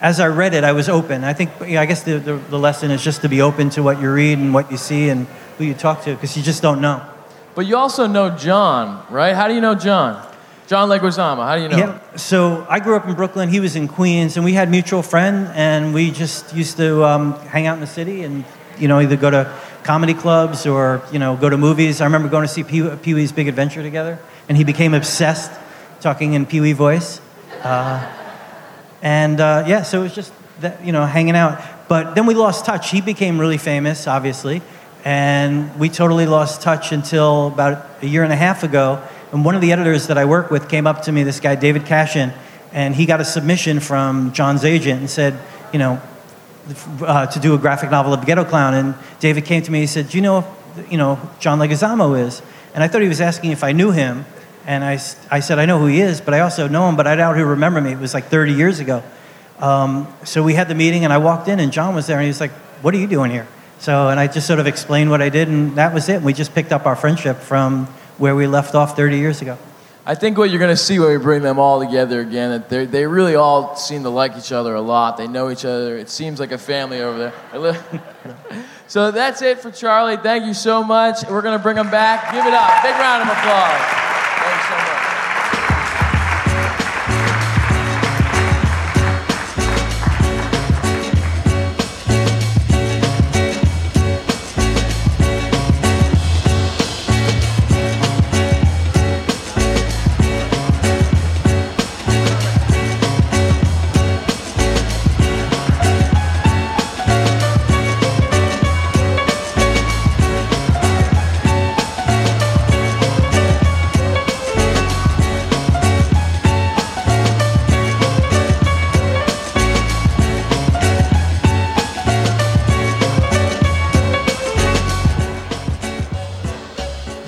[0.00, 1.22] As I read it, I was open.
[1.22, 4.00] I think, I guess the, the, the lesson is just to be open to what
[4.00, 5.26] you read and what you see and
[5.58, 7.06] who you talk to, because you just don't know.
[7.54, 9.34] But you also know John, right?
[9.34, 10.28] How do you know John?
[10.66, 11.44] John Leguizamo.
[11.44, 11.76] How do you know?
[11.76, 11.88] him?
[11.90, 12.16] Yeah.
[12.16, 13.48] So I grew up in Brooklyn.
[13.48, 17.34] He was in Queens, and we had mutual friend, and we just used to um,
[17.40, 18.44] hang out in the city, and
[18.78, 19.52] you know, either go to
[19.84, 22.00] comedy clubs or you know, go to movies.
[22.00, 25.52] I remember going to see Pee Pee Wee's Big Adventure together, and he became obsessed
[26.02, 27.20] talking in Pee Wee voice.
[27.62, 28.04] Uh,
[29.02, 31.62] and uh, yeah, so it was just that, you know, hanging out.
[31.88, 32.90] But then we lost touch.
[32.90, 34.62] He became really famous, obviously,
[35.04, 39.00] and we totally lost touch until about a year and a half ago.
[39.30, 41.54] And one of the editors that I work with came up to me, this guy,
[41.54, 42.32] David Cashin,
[42.72, 45.38] and he got a submission from John's agent and said,
[45.72, 46.02] you know,
[47.02, 48.74] uh, to do a graphic novel of Ghetto Clown.
[48.74, 50.44] And David came to me, he said, do you know,
[50.90, 52.42] you know, John Leguizamo is?
[52.74, 54.24] And I thought he was asking if I knew him.
[54.66, 57.06] And I, I said, I know who he is, but I also know him, but
[57.06, 57.92] I doubt he'll remember me.
[57.92, 59.02] It was like 30 years ago.
[59.58, 62.24] Um, so we had the meeting, and I walked in, and John was there, and
[62.24, 63.46] he was like, What are you doing here?
[63.78, 66.22] So, and I just sort of explained what I did, and that was it.
[66.22, 67.86] We just picked up our friendship from
[68.18, 69.58] where we left off 30 years ago.
[70.04, 72.90] I think what you're going to see when we bring them all together again, that
[72.90, 75.16] they really all seem to like each other a lot.
[75.16, 75.96] They know each other.
[75.96, 77.84] It seems like a family over there.
[78.92, 80.18] So that's it for Charlie.
[80.18, 81.24] Thank you so much.
[81.26, 82.30] We're going to bring them back.
[82.30, 82.82] Give it up.
[82.82, 84.11] Big round of applause.
[84.44, 84.71] Thanks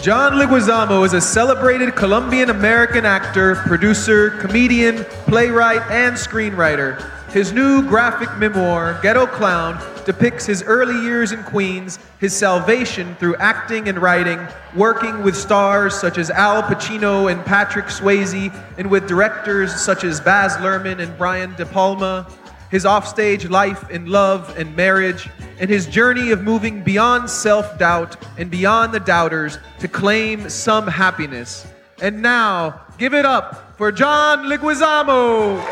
[0.04, 7.00] John Leguizamo is a celebrated Colombian American actor, producer, comedian, playwright, and screenwriter.
[7.30, 13.36] His new graphic memoir, Ghetto Clown, depicts his early years in Queens, his salvation through
[13.36, 19.08] acting and writing, working with stars such as Al Pacino and Patrick Swayze, and with
[19.08, 22.26] directors such as Baz Luhrmann and Brian De Palma
[22.70, 25.28] his offstage life in love and marriage,
[25.60, 30.86] and his journey of moving beyond self doubt and beyond the doubters to claim some
[30.86, 31.66] happiness.
[32.00, 35.62] And now, give it up for John Leguizamo.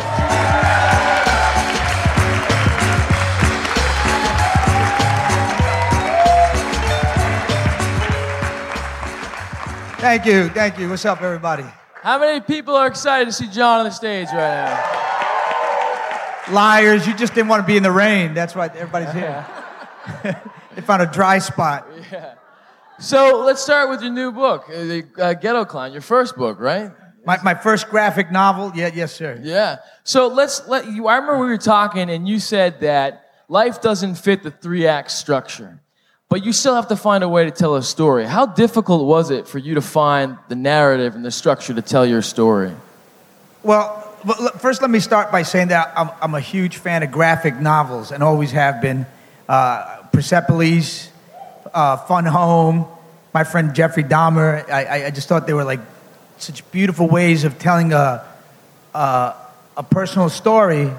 [9.99, 10.89] Thank you, thank you.
[10.89, 11.65] What's up, everybody?
[12.03, 15.12] How many people are excited to see John on the stage right now?
[16.53, 18.35] Liars, you just didn't want to be in the rain.
[18.35, 19.47] That's why everybody's here.
[20.75, 21.89] they found a dry spot.
[22.13, 22.35] Yeah.
[22.99, 26.93] So let's start with your new book, uh, uh, Ghetto Clown, your first book, right?
[27.25, 28.71] My, my first graphic novel.
[28.77, 29.41] Yeah, yes, sir.
[29.43, 29.79] Yeah.
[30.05, 31.09] So let's let you.
[31.09, 35.11] I remember we were talking, and you said that life doesn't fit the three act
[35.11, 35.81] structure.
[36.29, 38.25] but you still have to find a way to tell a story.
[38.25, 42.07] How difficult was it for you to find the narrative and the structure to tell
[42.07, 42.73] your story?
[43.63, 44.02] Well,
[44.59, 48.13] first let me start by saying that I'm, I'm a huge fan of graphic novels
[48.13, 49.07] and always have been.
[49.49, 51.11] Uh, Persepolis,
[51.75, 52.87] uh, Fun Home,
[53.35, 54.69] my friend Jeffrey Dahmer.
[54.71, 55.81] I, I- just thought they were like
[56.39, 58.25] such beautiful ways of telling a,
[58.95, 59.35] a,
[59.77, 60.91] a personal story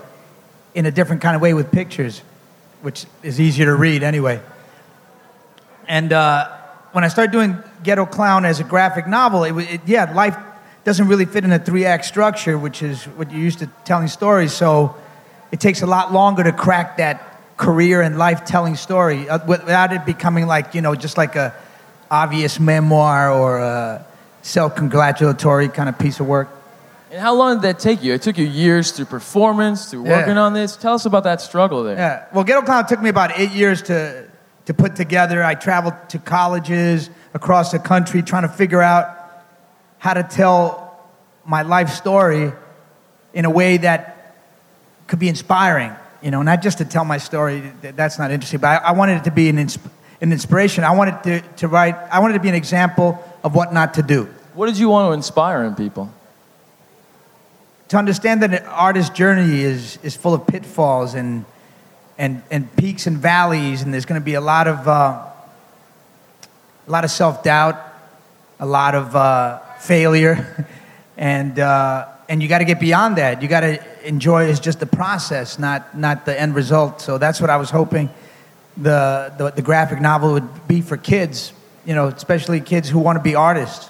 [0.73, 2.21] in a different kind of way with pictures,
[2.81, 4.41] which is easier to read anyway.
[5.87, 6.49] And uh,
[6.91, 10.35] when I started doing Ghetto Clown as a graphic novel, it, it yeah, life
[10.83, 14.07] doesn't really fit in a three act structure, which is what you're used to telling
[14.07, 14.53] stories.
[14.53, 14.95] So
[15.51, 19.93] it takes a lot longer to crack that career and life telling story uh, without
[19.93, 21.53] it becoming like, you know, just like a
[22.11, 24.05] obvious memoir or a
[24.41, 26.49] self congratulatory kind of piece of work.
[27.11, 28.13] And how long did that take you?
[28.13, 30.17] It took you years through performance, through Yeah.
[30.17, 30.75] working on this.
[30.75, 31.95] Tell us about that struggle there.
[31.95, 32.25] Yeah.
[32.33, 34.25] Well, Ghetto Clown took me about eight years to,
[34.65, 35.43] to put together.
[35.43, 39.22] I traveled to colleges across the country trying to figure out
[40.03, 40.99] how to tell
[41.45, 42.51] my life story
[43.33, 44.35] in a way that
[45.07, 45.95] could be inspiring.
[46.21, 49.19] You know, not just to tell my story, that's not interesting, but I, I wanted
[49.19, 49.89] it to be an, insp-
[50.19, 50.83] an inspiration.
[50.83, 54.03] I wanted to, to write, I wanted to be an example of what not to
[54.03, 54.25] do.
[54.53, 56.11] What did you want to inspire in people?
[57.93, 61.45] to understand that an artist's journey is, is full of pitfalls and,
[62.17, 65.29] and, and peaks and valleys, and there's going to be a lot of, uh,
[66.87, 67.79] a lot of self-doubt,
[68.59, 70.67] a lot of uh, failure,
[71.17, 73.41] and, uh, and you got to get beyond that.
[73.41, 77.01] You got to enjoy it as just the process, not, not the end result.
[77.01, 78.09] So that's what I was hoping
[78.77, 81.53] the, the, the graphic novel would be for kids,
[81.85, 83.89] you know, especially kids who want to be artists.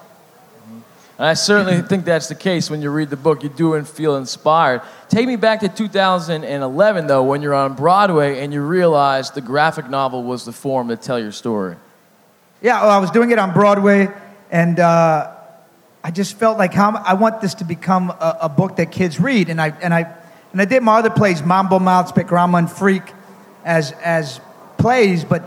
[1.20, 3.44] I certainly think that's the case when you read the book.
[3.44, 4.82] You do and feel inspired.
[5.10, 9.90] Take me back to 2011, though, when you're on Broadway and you realize the graphic
[9.90, 11.76] novel was the form to tell your story.
[12.62, 14.10] Yeah, well, I was doing it on Broadway,
[14.50, 15.32] and uh,
[16.04, 19.20] I just felt like how I want this to become a, a book that kids
[19.20, 19.50] read.
[19.50, 20.14] And I and I
[20.52, 23.04] and I did my other plays, Mambo Mouth, Spic-O-Rama, and Freak,
[23.64, 24.42] as as
[24.78, 25.44] plays, but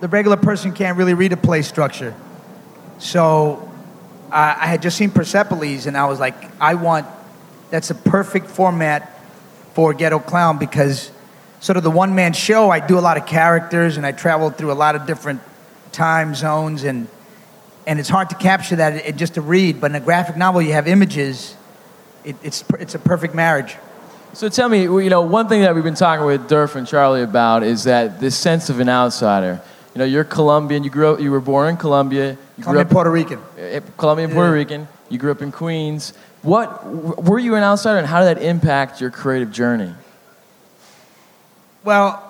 [0.00, 2.14] the regular person can't really read a play structure.
[2.98, 3.70] So
[4.30, 7.06] I, I had just seen Persepolis, and I was like, I want
[7.70, 9.18] that's a perfect format
[9.74, 11.10] for Ghetto Clown because
[11.60, 14.50] sort of the one man show, I do a lot of characters and I travel
[14.50, 15.40] through a lot of different
[15.92, 17.08] time zones and
[17.86, 19.80] and it's hard to capture that in just to read.
[19.80, 21.56] But in a graphic novel, you have images.
[22.24, 23.76] It, it's it's a perfect marriage.
[24.34, 27.22] So tell me, you know, one thing that we've been talking with Derf and Charlie
[27.22, 29.60] about is that this sense of an outsider.
[29.94, 30.84] You know, you're Colombian.
[30.84, 31.20] You grew up.
[31.20, 32.30] You were born in Colombia.
[32.56, 33.40] You Colombian, grew up Puerto Rican.
[33.58, 34.88] eh, Colombian, Puerto Rican.
[35.10, 36.14] You grew up in Queens.
[36.40, 36.86] What
[37.22, 39.92] were you an outsider, and how did that impact your creative journey?
[41.84, 42.21] Well,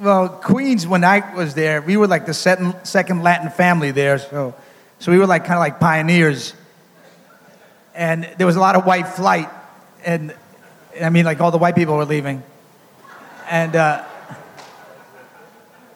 [0.00, 0.86] well, Queens.
[0.86, 4.18] When I was there, we were like the second, second Latin family there.
[4.18, 4.54] So,
[4.98, 6.54] so we were like kind of like pioneers.
[7.94, 9.48] And there was a lot of white flight,
[10.04, 10.34] and
[11.02, 12.42] I mean, like all the white people were leaving.
[13.48, 14.04] And uh,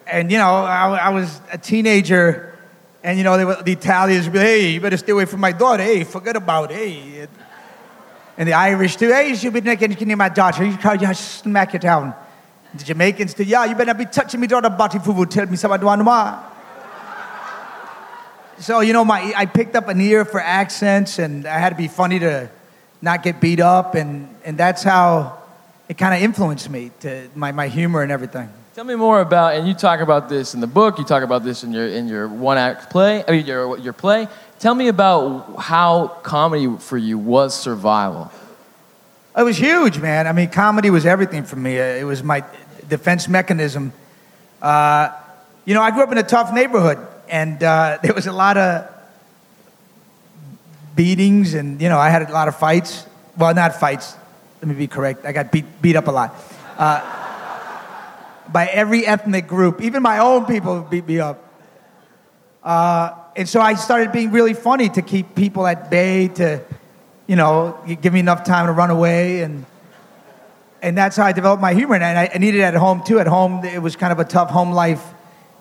[0.07, 2.59] and you know, I, I was a teenager,
[3.05, 5.53] and you know, were, the Italians would be, hey, you better stay away from my
[5.53, 5.83] daughter.
[5.83, 6.77] Hey, forget about it.
[6.77, 7.29] Hey.
[8.39, 10.65] And the Irish too, hey, you should be naked near my daughter.
[10.65, 12.15] You can't smack it down.
[12.75, 15.29] The Jamaicans too, yeah, you better be touching me daughter body fufu.
[15.29, 16.45] Tell me something want
[18.59, 21.77] So, you know, my I picked up an ear for accents and I had to
[21.77, 22.51] be funny to
[23.03, 25.39] not get beat up and, and that's how
[25.89, 28.49] it kind of influenced me to my, my humor and everything.
[28.77, 30.99] Tell me more about, and you talk about this in the book.
[30.99, 33.25] You talk about this in your in your one act play.
[33.27, 34.29] I mean, your your play.
[34.61, 38.31] Tell me about how comedy for you was survival.
[39.37, 40.27] It was huge, man.
[40.27, 41.79] I mean, comedy was everything for me.
[41.79, 42.45] It was my
[42.91, 43.93] defense mechanism.
[44.61, 45.11] Uh,
[45.65, 46.99] you know, I grew up in a tough neighborhood,
[47.29, 48.89] and uh, there was a lot of
[50.95, 53.07] beatings, and you know, I had a lot of fights.
[53.39, 54.17] Well, not fights.
[54.61, 55.25] Let me be correct.
[55.25, 56.35] I got beat beat up a lot.
[56.77, 57.17] Uh,
[58.53, 61.47] by every ethnic group, even my own people beat me up.
[62.63, 66.61] Uh, and so I started being really funny to keep people at bay, to,
[67.27, 69.43] you know, give me enough time to run away.
[69.43, 69.65] And,
[70.83, 71.95] and that's how I developed my humor.
[71.95, 73.19] And I, I needed it at home too.
[73.19, 75.03] At home, it was kind of a tough home life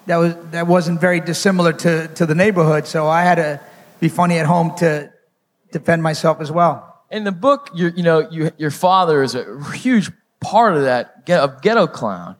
[0.06, 2.88] that, was, that wasn't very dissimilar to, to the neighborhood.
[2.88, 3.62] So I had to
[4.00, 5.12] be funny at home to
[5.72, 7.04] defend myself as well.
[7.12, 11.24] In the book, you you know you, your father is a huge part of that
[11.30, 12.36] of ghetto clown,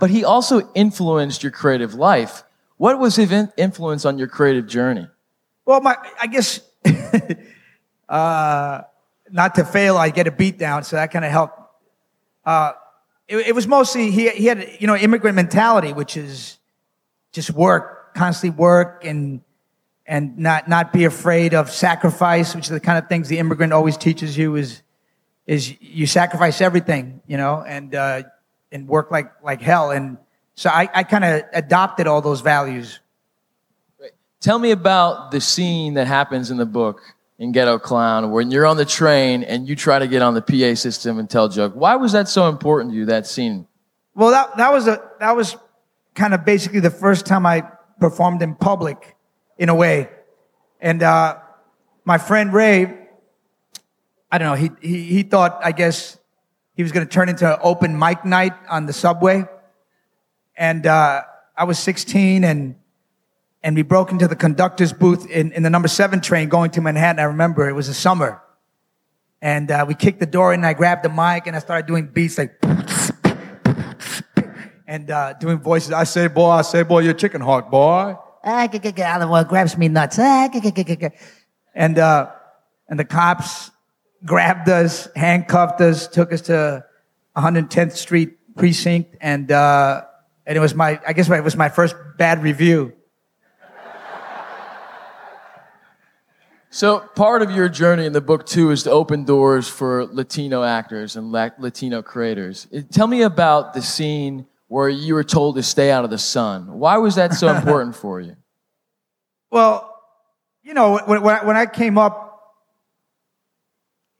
[0.00, 2.44] but he also influenced your creative life.
[2.76, 5.08] What was his in- influence on your creative journey?
[5.64, 6.60] Well, my, I guess,
[8.08, 8.82] uh,
[9.30, 11.60] not to fail, I get a beat down, so that kind of helped.
[12.48, 12.72] Uh,
[13.28, 16.58] it, it was mostly, he, he had, you know, immigrant mentality, which is,
[17.32, 19.42] just work, constantly work, and
[20.06, 23.72] and not not be afraid of sacrifice, which are the kind of things the immigrant
[23.72, 24.82] always teaches you is
[25.46, 28.22] is you sacrifice everything, you know, and uh,
[28.72, 29.90] and work like like hell.
[29.90, 30.16] And
[30.54, 33.00] so I, I kind of adopted all those values.
[34.40, 37.02] Tell me about the scene that happens in the book
[37.38, 40.42] in Ghetto Clown when you're on the train and you try to get on the
[40.42, 41.72] PA system and tell joke.
[41.74, 43.66] Why was that so important to you, that scene?
[44.14, 45.56] Well, that, that was a that was
[46.14, 47.60] kind of basically the first time I
[48.00, 49.16] performed in public,
[49.56, 50.08] in a way.
[50.80, 51.38] And uh,
[52.04, 53.06] my friend Ray,
[54.30, 56.18] I don't know, he, he he thought I guess
[56.74, 59.44] he was going to turn into open mic night on the subway.
[60.56, 61.22] And uh,
[61.56, 62.74] I was 16 and
[63.62, 66.80] and we broke into the conductor's booth in, in the number seven train going to
[66.80, 67.18] Manhattan.
[67.18, 68.42] I remember it was a summer.
[69.40, 71.86] And uh, we kicked the door in and I grabbed the mic and I started
[71.86, 72.60] doing beats like
[74.86, 75.92] and uh, doing voices.
[75.92, 78.16] I say, boy, I say, boy, you're a chicken hawk, boy.
[78.44, 80.18] Ah, one grabs me nuts.
[80.18, 80.48] Ah.
[81.74, 82.30] And, uh,
[82.88, 83.70] and the cops
[84.24, 86.84] grabbed us, handcuffed us, took us to
[87.36, 89.14] 110th Street precinct.
[89.20, 90.02] And, uh,
[90.46, 92.94] and it was my, I guess it was my first bad review.
[96.78, 100.62] So, part of your journey in the book, too, is to open doors for Latino
[100.62, 102.68] actors and Latino creators.
[102.72, 106.18] Uh, Tell me about the scene where you were told to stay out of the
[106.18, 106.78] sun.
[106.78, 108.36] Why was that so important for you?
[109.50, 109.92] Well,
[110.62, 112.54] you know, when, when, I, when I came up,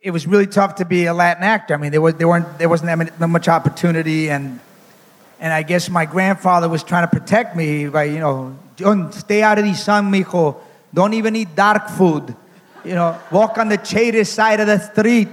[0.00, 1.74] it was really tough to be a Latin actor.
[1.74, 4.58] I mean, there, was, there, weren't, there wasn't that, many, that much opportunity, and,
[5.38, 9.44] and I guess my grandfather was trying to protect me by, you know, don't stay
[9.44, 10.56] out of the sun, mijo.
[10.92, 12.34] Don't even eat dark food.
[12.88, 15.28] You know, walk on the shaded side of the street.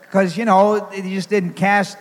[0.00, 1.96] Because, you know, you just didn't cast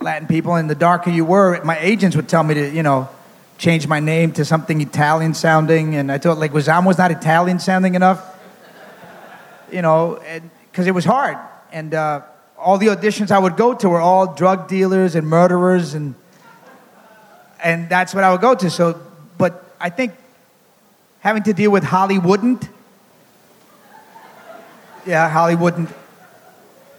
[0.00, 3.08] Latin people, and the darker you were, my agents would tell me to, you know,
[3.56, 7.58] change my name to something Italian sounding, and I thought like was was not Italian
[7.58, 8.20] sounding enough,
[9.70, 10.20] you know,
[10.70, 11.36] because it was hard,
[11.72, 12.22] and uh,
[12.56, 16.14] all the auditions I would go to were all drug dealers and murderers, and
[17.62, 18.70] and that's what I would go to.
[18.70, 19.00] So,
[19.36, 20.14] but I think
[21.20, 22.68] having to deal with Hollywoodened,
[25.08, 25.90] yeah, Hollywoodened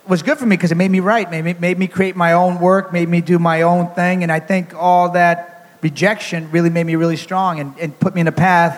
[0.08, 2.34] was good for me because it made me write, made me, made me create my
[2.34, 4.24] own work, made me do my own thing.
[4.24, 8.22] And I think all that rejection really made me really strong and, and put me
[8.22, 8.76] in a path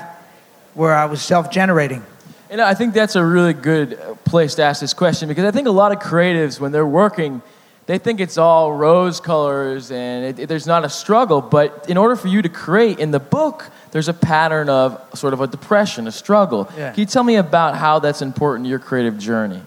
[0.73, 2.03] where I was self generating.
[2.49, 5.69] And I think that's a really good place to ask this question because I think
[5.69, 7.41] a lot of creatives, when they're working,
[7.87, 11.41] they think it's all rose colors and it, it- there's not a struggle.
[11.41, 15.33] But in order for you to create in the book, there's a pattern of sort
[15.33, 16.69] of a depression, a struggle.
[16.77, 16.91] Yeah.
[16.91, 19.61] Can you tell me about how that's important to your creative journey?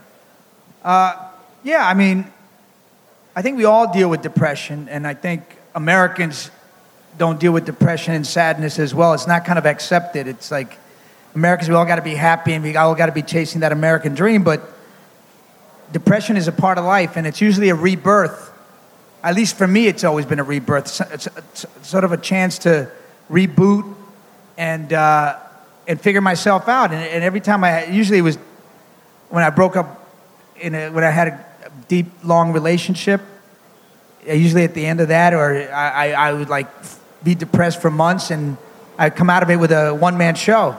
[0.83, 1.15] Uh,
[1.63, 2.27] yeah, I mean,
[3.37, 5.43] I think we all deal with depression, and I think
[5.75, 6.51] Americans
[7.19, 9.13] don't deal with depression and sadness as well.
[9.15, 10.27] It's not kind of accepted.
[10.27, 10.79] It's like
[11.35, 13.73] Americans, we all got to be happy and we all got to be chasing that
[13.73, 14.61] American dream, but
[15.95, 18.53] depression is a part of life, and it's usually a rebirth.
[19.23, 21.01] At least for me, it's always been a rebirth.
[21.13, 22.91] It's, it's, sort of a chance to
[23.31, 23.95] reboot
[24.59, 25.39] and uh,
[25.87, 26.93] and figure myself out.
[26.93, 28.37] And, and every time I, usually it was
[29.31, 30.11] when I broke up
[30.61, 31.47] in a, when I had a
[31.89, 33.21] deep, long relationship.
[34.29, 36.69] uh, Usually at the end of that, or I, I, I would like
[37.23, 38.57] be depressed for months, and
[38.99, 40.77] I'd come out of it with a one man show,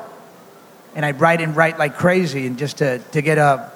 [0.94, 3.72] and I'd write and write like crazy, and just to, to get a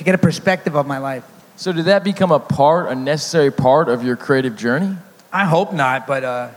[0.00, 1.24] to get a perspective of my life.
[1.56, 4.96] So, did that become a part, a necessary part of your creative journey?
[5.30, 6.48] I hope not, but uh,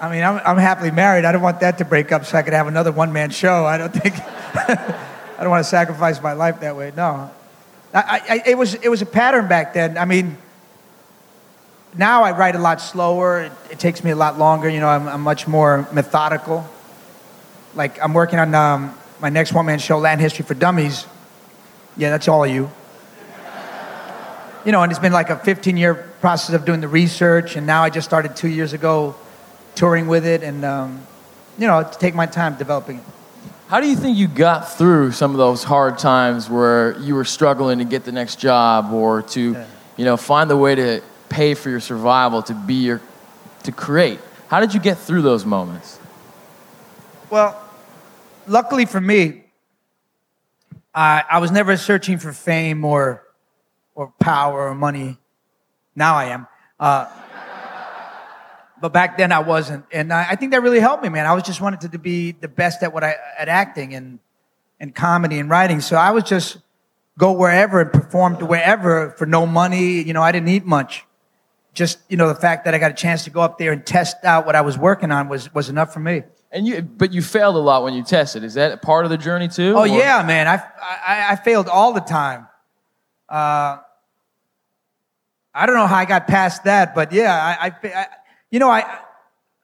[0.00, 1.24] I mean, I'm, I'm happily married.
[1.24, 3.66] I don't want that to break up so I could have another one man show.
[3.66, 4.14] I don't think
[4.54, 6.92] I don't want to sacrifice my life that way.
[6.96, 7.32] No,
[7.92, 9.98] I, I, it was it was a pattern back then.
[9.98, 10.38] I mean,
[11.98, 13.40] now I write a lot slower.
[13.40, 14.68] It, it takes me a lot longer.
[14.68, 16.64] You know, I'm, I'm much more methodical.
[17.74, 21.06] Like I'm working on um, my next one man show, Latin History for Dummies.
[21.96, 22.70] Yeah, that's all of you
[24.64, 27.66] you know, and it's been like a 15 year process of doing the research, and
[27.66, 29.14] now I just started two years ago
[29.74, 31.02] touring with it, and um,
[31.58, 33.04] you know, to take my time developing it.
[33.68, 37.24] How do you think you got through some of those hard times where you were
[37.24, 39.66] struggling to get the next job or to, Yeah.
[39.96, 43.00] you know, find the way to pay for your survival, to be your,
[43.62, 44.20] to create?
[44.48, 45.98] How did you get through those moments?
[47.30, 47.58] Well,
[48.46, 49.41] luckily for me,
[50.94, 53.22] I, I was never searching for fame or
[53.94, 55.18] or power or money.
[55.94, 56.46] Now I am.
[56.80, 57.06] Uh,
[58.80, 61.24] but back then I wasn't, and I, I think that really helped me, man.
[61.24, 64.18] I was just wanted to, to be the best at what I at acting and
[64.80, 65.80] and comedy and writing.
[65.80, 66.58] So I was just
[67.16, 70.02] go wherever and perform to wherever for no money.
[70.02, 71.04] You know, I didn't eat much,
[71.74, 73.86] just you know the fact that I got a chance to go up there and
[73.86, 76.24] test out what I was working on was was enough for me.
[76.54, 78.44] And you, but you failed a lot when you tested.
[78.44, 79.72] Is that part of the journey too?
[79.74, 80.46] Oh or- yeah, man.
[80.46, 82.46] I, I I failed all the time.
[83.28, 83.78] Uh,
[85.54, 88.06] I don't know how I got past that, but yeah, I, I, I
[88.50, 88.80] you know, I,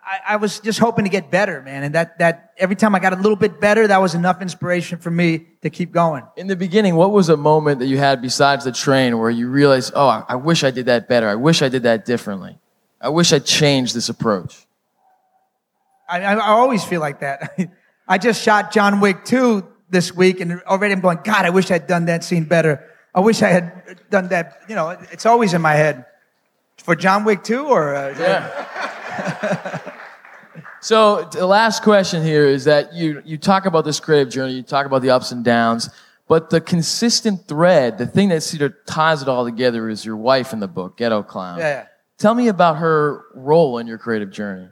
[0.02, 1.82] I, I was just hoping to get better, man.
[1.82, 4.98] And that that every time I got a little bit better, that was enough inspiration
[4.98, 6.24] for me to keep going.
[6.36, 9.48] In the beginning, what was a moment that you had besides the train where you
[9.50, 11.28] realized, oh, I- I wish I did that better.
[11.28, 12.58] I wish I did that differently.
[13.00, 14.66] I wish I changed this approach.
[16.08, 17.58] I, I, I always feel like that.
[18.08, 21.70] I just shot John Wick 2 this week, and already I'm going, God, I wish
[21.70, 22.84] I'd done that scene better.
[23.14, 24.60] I wish I had done that.
[24.68, 26.06] You know, it's always in my head.
[26.82, 27.94] For John Wick 2 or?
[27.94, 29.80] Uh, Yeah.
[30.80, 34.62] so the last question here is that you you talk about this creative journey, you
[34.62, 35.90] talk about the ups and downs,
[36.28, 40.16] but the consistent thread, the thing that sort of ties it all together, is your
[40.16, 41.58] wife in the book, Ghetto Clown.
[41.58, 41.86] Yeah, yeah.
[42.18, 44.68] Tell me about her role in your creative journey.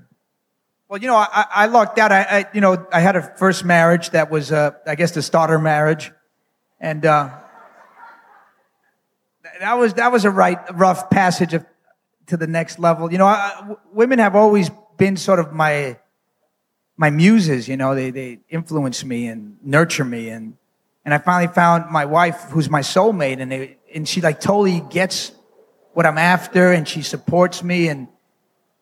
[0.89, 2.13] Well, you know, I, I lucked out.
[2.13, 5.23] I, I, you know, I had a first marriage that was, uh, I guess, the
[5.23, 6.13] starter marriage,
[6.81, 7.31] and uh,
[9.61, 11.67] that was that was a right rough passage of,
[12.27, 13.11] to the next level.
[13.11, 15.99] You know, I- w- women have always been sort of my
[16.97, 17.67] my muses.
[17.67, 20.55] You know, they they influence me and nurture me, and
[21.05, 24.85] and I finally found my wife, who's my soulmate, and they, and she like totally
[24.89, 25.33] gets
[25.95, 28.07] what I'm after, and she supports me and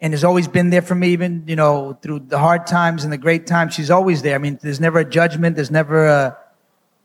[0.04, 3.12] and has always been there for me, even you know through the hard times and
[3.12, 3.72] the great times.
[3.72, 4.34] She's always there.
[4.34, 5.56] I mean, there's never a judgment.
[5.56, 6.36] There's never a,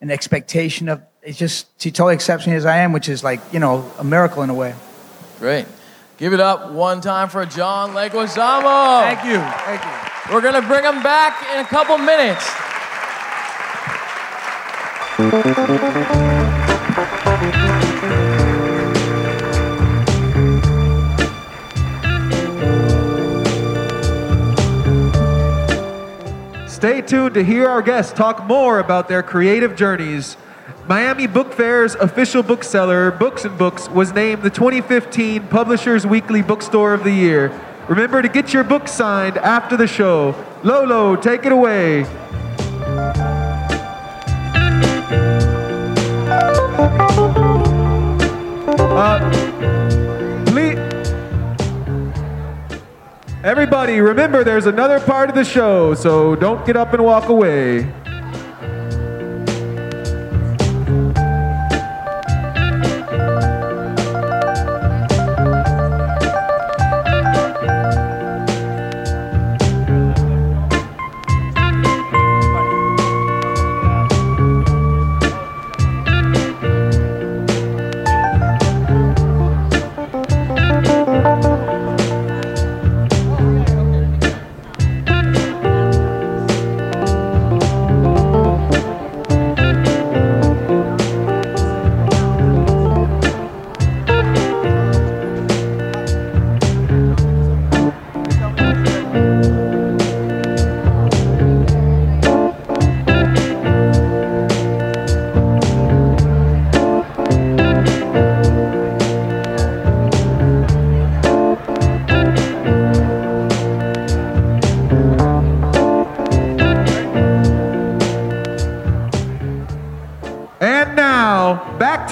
[0.01, 1.01] an expectation of.
[1.23, 4.03] It's just she totally accepts me as I am, which is like you know a
[4.03, 4.75] miracle in a way.
[5.39, 5.65] Great.
[6.17, 8.99] Give it up one time for John Leguizamo.
[8.99, 10.33] Thank you, thank you.
[10.33, 12.43] We're gonna bring him back in a couple minutes.
[26.79, 30.37] Stay tuned to hear our guests talk more about their creative journeys.
[30.87, 36.93] Miami Book Fair's official bookseller, Books and Books, was named the 2015 Publishers Weekly Bookstore
[36.93, 37.51] of the Year.
[37.89, 40.33] Remember to get your book signed after the show.
[40.63, 42.05] Lolo, take it away.
[48.79, 49.48] Uh,
[53.41, 57.89] Everybody, remember there's another part of the show, so don't get up and walk away.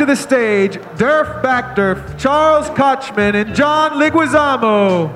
[0.08, 5.10] The stage, Derf Backderf, Charles Kochman, and John Leguizamo.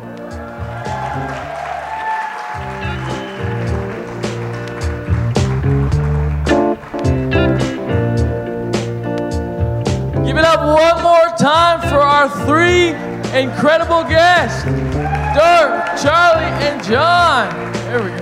[10.25, 12.89] Give it up one more time for our three
[13.33, 17.49] incredible guests Derf, Charlie, and John.
[17.85, 18.20] There we go.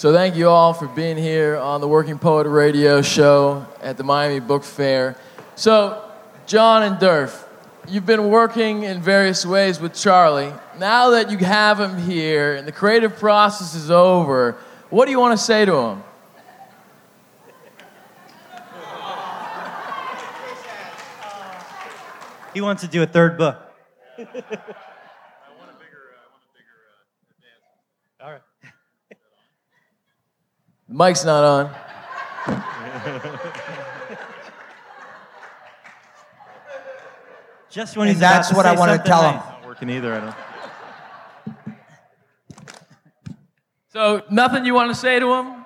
[0.00, 4.02] So, thank you all for being here on the Working Poet Radio Show at the
[4.02, 5.14] Miami Book Fair.
[5.56, 6.02] So,
[6.46, 7.46] John and Derf,
[7.86, 10.54] you've been working in various ways with Charlie.
[10.78, 14.56] Now that you have him here and the creative process is over,
[14.88, 16.02] what do you want to say to him?
[22.54, 23.58] He wants to do a third book.
[28.18, 28.40] All right.
[30.90, 31.74] The mic's not on.
[37.70, 39.36] Just when And he's about that's to what I wanna something tell him.
[39.36, 40.34] Not working either, I don't.
[43.92, 45.64] So nothing you want to say to him?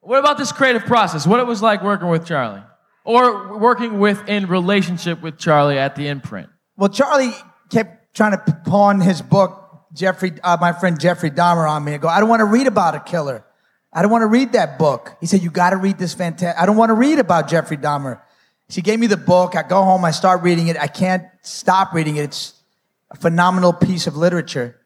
[0.00, 1.24] What about this creative process?
[1.24, 2.62] What it was like working with Charlie,
[3.04, 6.48] or working with in relationship with Charlie at the imprint?
[6.76, 7.34] Well, Charlie
[7.70, 11.94] kept trying to pawn his book, Jeffrey, uh, my friend Jeffrey Dahmer, on me.
[11.94, 13.44] I go, I don't want to read about a killer.
[13.92, 15.16] I don't want to read that book.
[15.20, 16.60] He said, You got to read this fantastic.
[16.60, 18.20] I don't want to read about Jeffrey Dahmer.
[18.68, 19.54] She gave me the book.
[19.54, 20.78] I go home, I start reading it.
[20.78, 22.24] I can't stop reading it.
[22.24, 22.54] It's
[23.10, 24.80] a phenomenal piece of literature.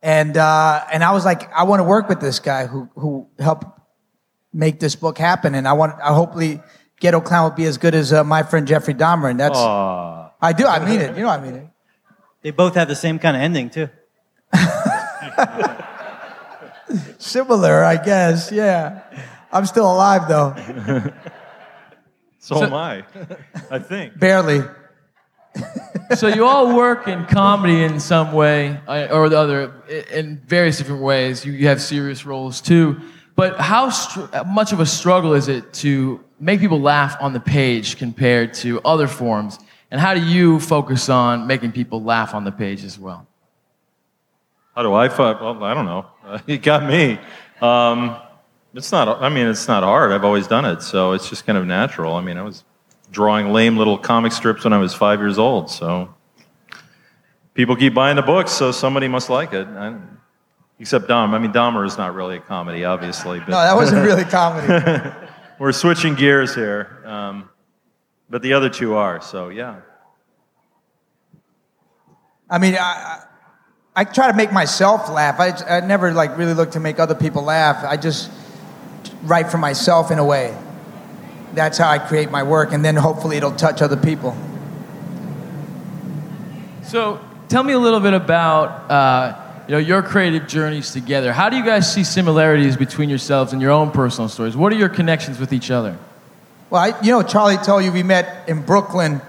[0.00, 3.28] And, uh, and I was like, I want to work with this guy who, who
[3.40, 3.66] helped
[4.52, 5.56] make this book happen.
[5.56, 6.60] And I want, I hopefully
[7.00, 9.28] Ghetto Clown will be as good as uh, my friend Jeffrey Dahmer.
[9.28, 10.30] And that's, Aw.
[10.40, 11.16] I do, I mean it.
[11.16, 11.66] You know I mean it.
[12.42, 13.88] They both have the same kind of ending too.
[17.18, 18.52] Similar, I guess.
[18.52, 19.02] Yeah.
[19.52, 20.54] I'm still alive though.
[22.38, 23.04] So, am I.
[23.72, 24.18] I think.
[24.20, 24.60] Barely.
[26.16, 29.72] so you all work in comedy in some way or the other
[30.12, 33.00] in various different ways you, you have serious roles too
[33.34, 37.40] but how str- much of a struggle is it to make people laugh on the
[37.40, 39.58] page compared to other forms
[39.90, 43.26] and how do you focus on making people laugh on the page as well
[44.76, 45.40] How do I find?
[45.40, 46.06] Well, I don't know.
[46.22, 47.18] Uh, you got me.
[47.62, 48.18] Um,
[48.74, 49.22] it's not.
[49.22, 50.12] I mean, it's not hard.
[50.12, 52.14] I've always done it, so it's just kind of natural.
[52.14, 52.62] I mean, I was
[53.10, 56.14] drawing lame little comic strips when I was five years old, so
[57.54, 59.66] people keep buying the books, so somebody must like it.
[59.66, 59.96] I,
[60.78, 61.32] except Dom.
[61.32, 65.10] I mean, Dahmer is not really a comedy, obviously, but No, that wasn't really comedy.
[65.58, 67.02] we're switching gears here.
[67.06, 67.48] Um,
[68.28, 69.22] but the other two are.
[69.22, 69.80] So yeah.
[72.50, 73.22] I mean, I,
[73.96, 75.40] I, try to make myself laugh.
[75.40, 77.82] I, I never like really look to make other people laugh.
[77.82, 78.30] I just
[79.22, 80.56] write for myself in a way.
[81.54, 84.36] That's how I create my work, and then hopefully it'll touch other people.
[86.82, 87.18] so
[87.48, 89.34] tell me a little bit about uh,
[89.66, 93.60] you know your creative journeys together how do you guys see similarities between yourselves and
[93.62, 95.96] your own personal stories what are your connections with each other
[96.70, 99.20] Well, I, you know, Charlie told you we met in Brooklyn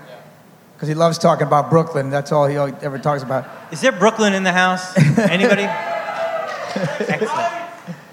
[0.77, 2.11] because he loves talking about Brooklyn.
[2.11, 3.49] That's all he ever talks about.
[3.71, 4.95] Is there Brooklyn in the house?
[5.17, 5.63] Anybody?
[5.63, 7.53] Excellent.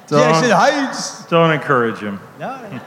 [0.08, 1.26] Jackson Heights.
[1.26, 2.20] Don't encourage him.
[2.40, 2.80] No,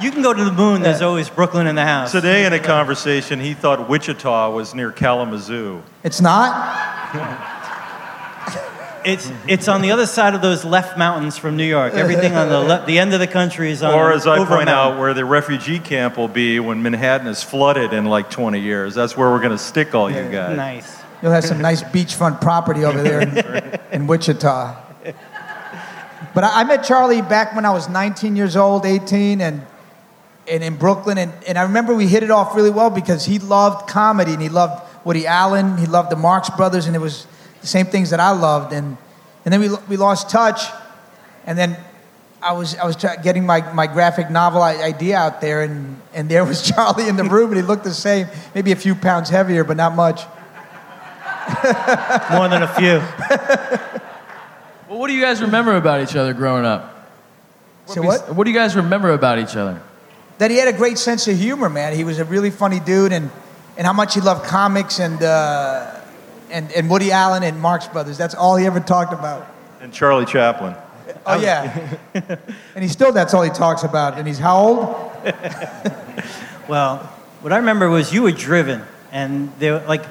[0.00, 0.82] you can go to the moon.
[0.82, 2.10] There's always Brooklyn in the house.
[2.10, 5.80] Today in a conversation, he thought Wichita was near Kalamazoo.
[6.02, 7.60] It's not.
[9.04, 11.94] It's it's on the other side of those left mountains from New York.
[11.94, 13.94] Everything on the le- the end of the country is on.
[13.94, 17.26] Or as I over a point out, where the refugee camp will be when Manhattan
[17.26, 18.94] is flooded in like 20 years.
[18.94, 20.56] That's where we're going to stick all you guys.
[20.56, 21.02] Nice.
[21.22, 24.84] You'll have some nice beachfront property over there in, in Wichita.
[26.34, 29.66] But I, I met Charlie back when I was 19 years old, 18, and,
[30.48, 31.16] and in Brooklyn.
[31.18, 34.42] And, and I remember we hit it off really well because he loved comedy and
[34.42, 37.26] he loved Woody Allen, he loved the Marx Brothers, and it was
[37.64, 38.72] the same things that I loved.
[38.72, 38.96] And,
[39.44, 40.60] and then we, we lost touch.
[41.46, 41.76] And then
[42.42, 46.28] I was, I was try- getting my, my graphic novel idea out there, and, and
[46.28, 49.30] there was Charlie in the room, and he looked the same, maybe a few pounds
[49.30, 50.20] heavier, but not much.
[52.30, 52.98] More than a few.
[54.88, 57.10] well what do you guys remember about each other growing up
[57.86, 58.34] So what?
[58.34, 59.82] what do you guys remember about each other
[60.38, 61.94] that he had a great sense of humor, man.
[61.94, 63.30] He was a really funny dude, and,
[63.76, 65.93] and how much he loved comics and, uh,
[66.54, 68.16] and, and Woody Allen and Marx Brothers.
[68.16, 69.46] That's all he ever talked about.
[69.80, 70.74] And Charlie Chaplin.
[71.26, 71.96] Oh, yeah.
[72.14, 74.18] and he still, that's all he talks about.
[74.18, 75.24] And he's how old?
[76.66, 76.96] Well,
[77.42, 78.82] what I remember was you were driven,
[79.12, 80.06] and there, like,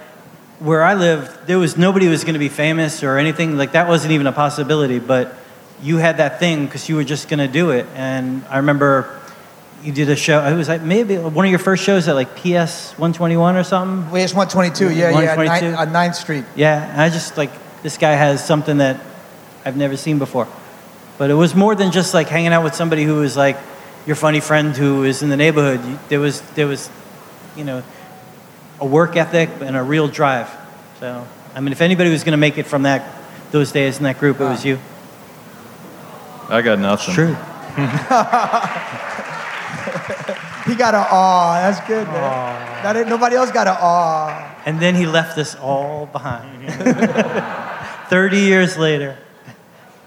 [0.60, 3.72] where I lived, there was nobody who was going to be famous or anything like
[3.72, 3.88] that.
[3.88, 5.00] wasn't even a possibility.
[5.00, 5.36] But
[5.82, 7.88] you had that thing because you were just going to do it.
[7.96, 9.20] And I remember
[9.84, 10.44] you did a show.
[10.46, 14.10] It was like maybe one of your first shows at like PS 121 or something.
[14.12, 15.76] Well, it's 122, yeah, yeah, 122?
[15.76, 16.46] on 9th Street.
[16.56, 17.52] Yeah, and I just like
[17.84, 19.00] this guy has something that
[19.66, 20.48] I've never seen before.
[21.18, 23.58] But it was more than just like hanging out with somebody who was like
[24.08, 25.86] your funny friend who is in the neighborhood.
[25.86, 26.90] You- There was there was,
[27.56, 27.84] you know,
[28.80, 30.50] a work ethic and a real drive.
[31.00, 33.04] So I mean, if anybody was going to make it from that
[33.52, 34.70] those days in that group, it was ah.
[34.70, 34.80] you.
[36.50, 37.14] I got nothing.
[37.14, 37.36] True.
[40.66, 41.56] He got an aw.
[41.56, 42.84] That's good, man.
[42.84, 44.62] That ain't, nobody else got an aw.
[44.66, 46.72] And then he left us all behind.
[48.10, 49.18] Thirty years later,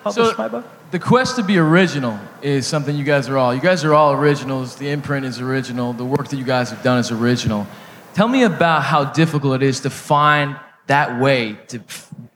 [0.02, 0.64] published my book.
[0.92, 3.54] the quest to be original is something you guys are all.
[3.54, 4.76] You guys are all originals.
[4.76, 5.92] The imprint is original.
[5.92, 7.66] The work that you guys have done is original.
[8.14, 10.56] Tell me about how difficult it is to find
[10.86, 11.82] that way to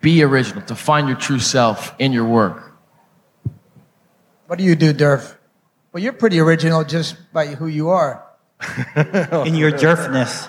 [0.03, 2.75] be original, to find your true self in your work.
[4.47, 5.37] What do you do, Derf?
[5.93, 8.25] Well, you're pretty original just by who you are.
[8.97, 10.47] In your jerfness.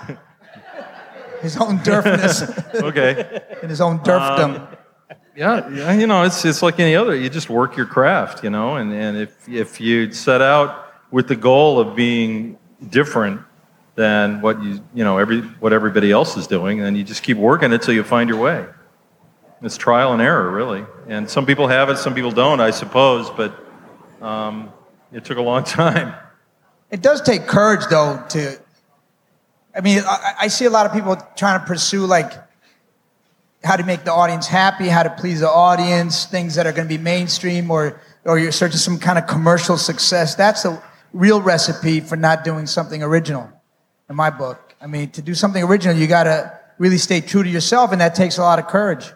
[1.41, 3.41] His own Derfness Okay.
[3.63, 4.77] In his own Derfdom.
[5.35, 7.15] Yeah, yeah, you know, it's it's like any other.
[7.15, 11.27] You just work your craft, you know, and, and if if you set out with
[11.29, 13.41] the goal of being different
[13.95, 17.37] than what you you know every what everybody else is doing, then you just keep
[17.37, 18.65] working it till you find your way.
[19.61, 20.85] It's trial and error, really.
[21.07, 23.29] And some people have it, some people don't, I suppose.
[23.29, 23.55] But
[24.21, 24.71] um,
[25.11, 26.13] it took a long time.
[26.89, 28.59] It does take courage, though, to.
[29.73, 32.31] I mean, I, I see a lot of people trying to pursue like
[33.63, 36.87] how to make the audience happy, how to please the audience, things that are going
[36.87, 40.35] to be mainstream, or or you're searching some kind of commercial success.
[40.35, 40.81] That's the
[41.13, 43.49] real recipe for not doing something original,
[44.09, 44.75] in my book.
[44.81, 48.01] I mean, to do something original, you got to really stay true to yourself, and
[48.01, 49.11] that takes a lot of courage.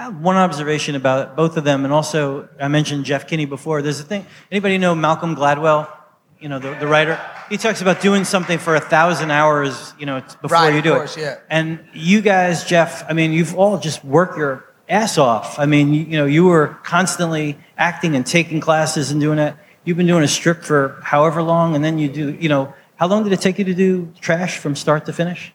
[0.00, 3.82] I have one observation about both of them, and also I mentioned Jeff Kinney before.
[3.82, 4.24] There's a thing.
[4.50, 5.94] Anybody know Malcolm Gladwell?
[6.40, 7.20] You know, the, the writer.
[7.50, 9.92] He talks about doing something for a thousand hours.
[9.98, 11.20] You know, before Right, you of do course, it.
[11.20, 11.40] yeah.
[11.50, 13.04] And you guys, Jeff.
[13.10, 15.58] I mean, you've all just worked your ass off.
[15.58, 19.54] I mean, you, you know, you were constantly acting and taking classes and doing it.
[19.84, 22.32] You've been doing a strip for however long, and then you do.
[22.40, 25.52] You know, how long did it take you to do Trash from start to finish?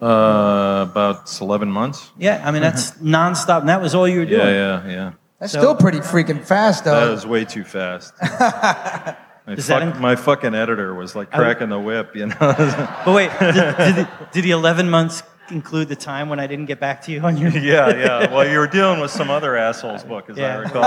[0.00, 2.10] Uh, about 11 months.
[2.18, 4.40] Yeah, I mean that's nonstop, and that was all you were doing.
[4.46, 5.12] Yeah, yeah, yeah.
[5.40, 6.94] That's So- still pretty freaking fast, though.
[6.98, 7.12] That though.
[7.12, 8.12] was way too fast.
[8.22, 12.36] my, Does that fuck- inc- my fucking editor was like cracking the whip, you know.
[13.04, 16.66] But wait, did, did, the, did the 11 months include the time when I didn't
[16.66, 17.50] get back to you on your?
[17.52, 18.32] yeah, yeah.
[18.34, 20.56] Well, you were dealing with some other asshole's book, as Yeah.
[20.56, 20.84] I recall.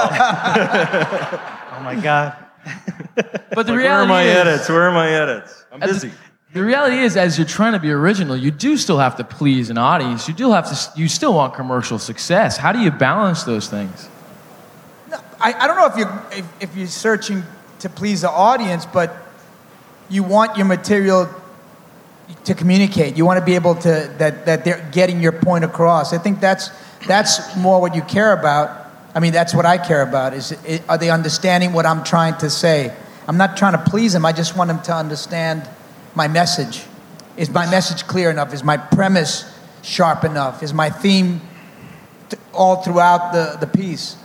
[1.80, 2.36] Oh my God.
[3.16, 4.70] But the Like, where are reality my is, edits?
[4.70, 5.66] Where are my edits?
[5.72, 6.12] I'm busy.
[6.58, 9.70] The reality is, as you're trying to be original, you do still have to please
[9.70, 10.28] an audience.
[10.28, 11.00] You do have to.
[11.00, 12.58] You still want commercial success.
[12.58, 14.10] How do you balance those things?
[15.40, 17.44] I, I don't know if you're if, if you're searching
[17.78, 19.16] to please the audience, but
[20.10, 21.30] you want your material
[22.46, 23.16] to communicate.
[23.16, 26.12] You want to be able to that that they're getting your point across.
[26.12, 26.72] I think that's
[27.06, 28.90] that's more what you care about.
[29.14, 30.34] I mean, that's what I care about.
[30.34, 30.58] Is
[30.90, 32.96] are they understanding what I'm trying to say?
[33.28, 34.26] I'm not trying to please them.
[34.26, 35.70] I just want them to understand
[36.18, 36.84] my message.
[37.38, 38.54] Is my message clear enough?
[38.54, 39.46] Is my premise
[39.84, 40.64] sharp enough?
[40.64, 41.40] Is my theme
[42.30, 44.18] t- all throughout the, the piece?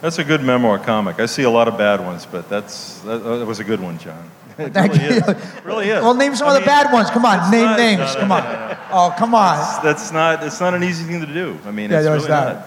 [0.00, 1.18] That's a good memoir comic.
[1.18, 3.98] I see a lot of bad ones, but that's that, that was a good one,
[3.98, 4.30] John.
[4.58, 5.10] It Thank really you.
[5.20, 5.64] is.
[5.64, 6.02] really is.
[6.02, 7.10] Well, name some I of the bad ones.
[7.10, 7.98] Come on, name not- names.
[7.98, 8.44] no, no, Come on.
[8.44, 8.78] no, no.
[8.90, 9.84] Oh, come on.
[9.84, 10.42] That's not.
[10.44, 11.58] It's not an easy thing to do.
[11.66, 12.54] I mean, Yeah, it's no, really it's not.
[12.54, 12.66] not.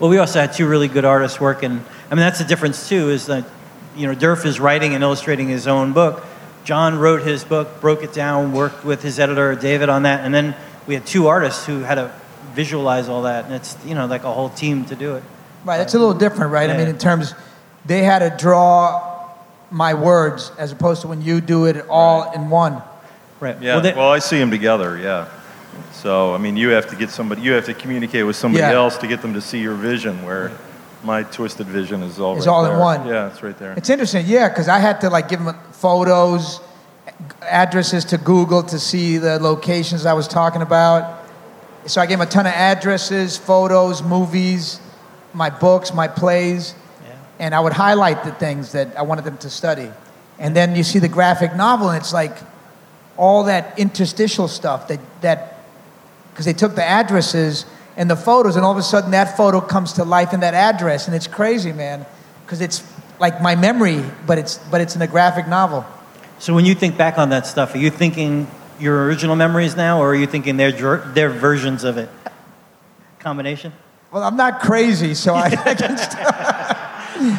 [0.00, 1.70] Well, we also had two really good artists working.
[2.10, 3.10] I mean, that's the difference too.
[3.10, 3.44] Is that
[3.94, 6.24] you know Derf is writing and illustrating his own book.
[6.64, 10.32] John wrote his book, broke it down, worked with his editor David on that, and
[10.34, 10.54] then
[10.86, 12.12] we had two artists who had to
[12.54, 15.22] visualize all that, and it's you know like a whole team to do it.
[15.64, 16.68] Right, it's a little different, right?
[16.70, 17.34] I mean, in terms,
[17.86, 19.30] they had to draw
[19.70, 22.82] my words as opposed to when you do it all in one.
[23.40, 23.60] Right.
[23.60, 23.80] Yeah.
[23.80, 24.98] Well, Well, I see them together.
[24.98, 25.26] Yeah.
[25.92, 27.42] So I mean, you have to get somebody.
[27.42, 28.72] You have to communicate with somebody Yeah.
[28.72, 30.24] else to get them to see your vision.
[30.24, 30.52] Where
[31.02, 32.36] my twisted vision is all.
[32.36, 33.06] It's right all in one.
[33.06, 33.72] Yeah, it's right there.
[33.76, 36.60] It's interesting, yeah, because I had to like give them photos,
[37.42, 41.18] addresses to Google to see the locations I was talking about.
[41.86, 44.80] So I gave them a ton of addresses, photos, movies,
[45.34, 46.74] my books, my plays,
[47.04, 47.14] Yeah.
[47.40, 49.90] and I would highlight the things that I wanted them to study.
[50.38, 52.36] And then you see the graphic novel, and it's like
[53.16, 55.58] all that interstitial stuff that that
[56.30, 57.66] because they took the addresses
[57.96, 60.54] and the photos, and all of a sudden that photo comes to life in that
[60.54, 62.06] address, and it's crazy, man,
[62.44, 62.82] because it's
[63.22, 65.86] like my memory, but it's but it's in a graphic novel.
[66.40, 68.48] So when you think back on that stuff, are you thinking
[68.80, 72.10] your original memories now, or are you thinking their their versions of it?
[73.20, 73.72] Combination.
[74.10, 76.32] Well, I'm not crazy, so I, I can still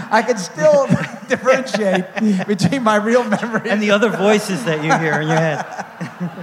[0.09, 0.87] I can still
[1.27, 6.42] differentiate between my real memory And the other voices that you hear in your head.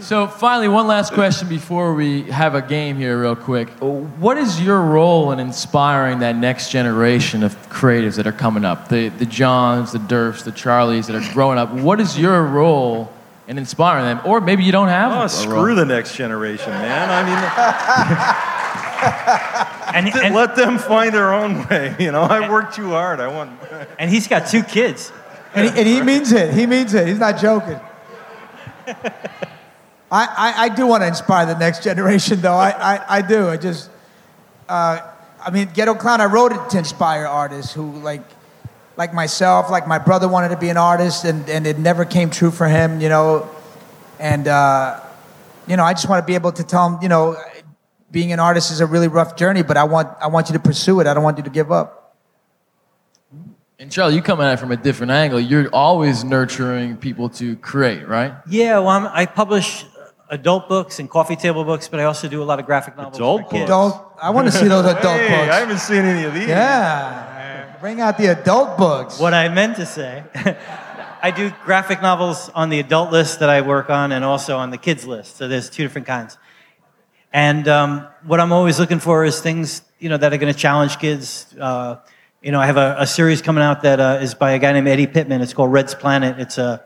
[0.00, 3.68] So finally, one last question before we have a game here, real quick.
[3.80, 8.88] What is your role in inspiring that next generation of creatives that are coming up?
[8.88, 11.72] The the Johns, the Derfs, the Charlies that are growing up.
[11.72, 13.12] What is your role
[13.48, 14.20] in inspiring them?
[14.24, 15.12] Or maybe you don't have.
[15.12, 15.74] Oh, a screw role.
[15.76, 17.08] the next generation, man.
[17.10, 18.52] I
[19.94, 21.94] And, mean, and, let them find their own way.
[21.98, 23.20] You know, I work too hard.
[23.20, 23.58] I want.
[23.98, 25.12] and he's got two kids.
[25.54, 26.52] and, he, and he means it.
[26.52, 27.06] He means it.
[27.06, 27.80] He's not joking.
[30.10, 32.54] I, I, I do want to inspire the next generation, though.
[32.54, 33.48] I, I, I do.
[33.48, 33.90] I just,
[34.68, 35.00] uh,
[35.44, 38.22] I mean, Ghetto Clown, I wrote it to inspire artists who, like,
[38.96, 42.30] like myself, like my brother wanted to be an artist, and, and it never came
[42.30, 43.48] true for him, you know.
[44.18, 45.00] And, uh,
[45.66, 47.36] you know, I just want to be able to tell him, you know,
[48.12, 50.60] being an artist is a really rough journey, but I want, I want you to
[50.60, 51.06] pursue it.
[51.06, 52.16] I don't want you to give up.
[53.78, 55.38] And Charlie, you come at it from a different angle.
[55.38, 58.32] You're always nurturing people to create, right?
[58.48, 59.84] Yeah, well, I'm, I publish
[60.28, 63.16] adult books and coffee table books, but I also do a lot of graphic novels.
[63.16, 63.64] Adult for kids.
[63.64, 64.12] Adult.
[64.20, 65.52] I want to see those adult Hey, books.
[65.54, 66.48] I haven't seen any of these.
[66.48, 67.76] yeah.
[67.80, 69.18] Bring out the adult books.
[69.20, 70.24] What I meant to say,
[71.22, 74.70] I do graphic novels on the adult list that I work on and also on
[74.70, 75.36] the kids list.
[75.36, 76.38] So there's two different kinds.
[77.32, 80.58] And um, what I'm always looking for is things you know that are going to
[80.58, 81.54] challenge kids.
[81.60, 81.96] Uh,
[82.42, 84.72] you know, I have a, a series coming out that uh, is by a guy
[84.72, 85.42] named Eddie Pittman.
[85.42, 86.38] It's called Red's Planet.
[86.38, 86.78] It's uh,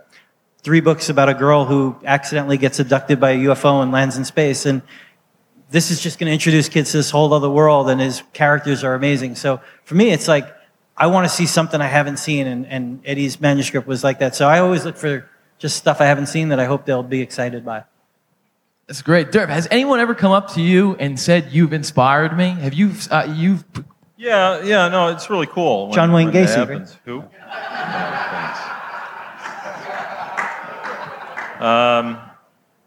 [0.63, 4.25] three books about a girl who accidentally gets abducted by a UFO and lands in
[4.25, 4.67] space.
[4.67, 4.83] And
[5.71, 8.83] this is just going to introduce kids to this whole other world, and his characters
[8.85, 9.37] are amazing.
[9.37, 10.53] So for me, it's like
[10.97, 14.35] I want to see something I haven't seen, and, and Eddie's manuscript was like that.
[14.37, 17.21] So I always look for just stuff I haven't seen that I hope they'll be
[17.21, 17.85] excited by.
[18.87, 19.31] That's great.
[19.31, 22.51] Derf, has anyone ever come up to you and said you've inspired me?
[22.51, 23.65] Have you uh, you've
[24.17, 25.87] Yeah, yeah, no, it's really cool.
[25.87, 26.69] when- John Wayne Gacy, right?
[26.69, 26.99] happens.
[27.05, 27.21] Who?
[27.23, 28.59] Oh, thanks.
[31.61, 32.19] Um,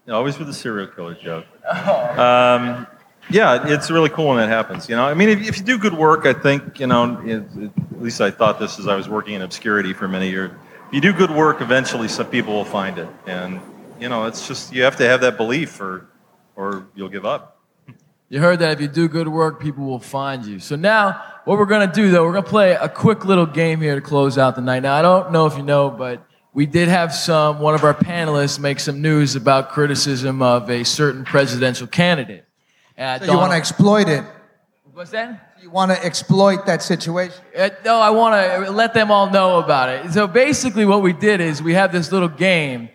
[0.09, 1.45] always with the serial killer joke.
[2.17, 2.87] Um,
[3.29, 4.89] yeah, it's really cool when that happens.
[4.89, 7.21] You know, I mean, if, if you do good work, I think you know.
[7.25, 10.29] It, it- at least I thought this as I was working in obscurity for many
[10.29, 10.51] years.
[10.89, 13.61] If you do good work, eventually some people will find it, and
[13.97, 16.07] you know, it's just you have to have that belief, or
[16.57, 17.61] or you'll give up.
[18.27, 20.59] You heard that if you do good work, people will find you.
[20.59, 23.95] So now, what we're gonna do though, we're gonna play a quick little game here
[23.95, 24.81] to close out the night.
[24.83, 27.93] Now, I don't know if you know, but we did have some one of our
[27.93, 32.45] panelists make some news about criticism of a certain presidential candidate.
[32.97, 34.23] Uh, So you want to exploit it.
[34.93, 35.55] What's that?
[35.61, 37.41] You want to exploit that situation.
[37.57, 40.11] Uh, no, I want to let them all know about it.
[40.11, 42.89] So basically, what we did is we have this little game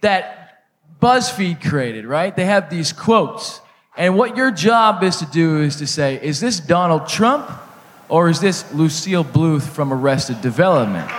[0.00, 0.62] that
[1.02, 2.34] BuzzFeed created, right?
[2.34, 3.60] They have these quotes.
[3.96, 7.50] And what your job is to do is to say, is this Donald Trump
[8.08, 11.10] or is this Lucille Bluth from Arrested Development?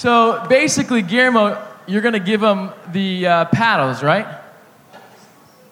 [0.00, 4.26] So basically, Guillermo, you're going to give them the uh, paddles, right?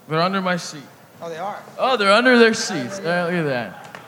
[0.06, 0.82] They're under my seat.
[1.22, 1.62] Oh, they are.
[1.78, 2.98] Oh, they're under their seats.
[2.98, 4.00] Uh, look at that.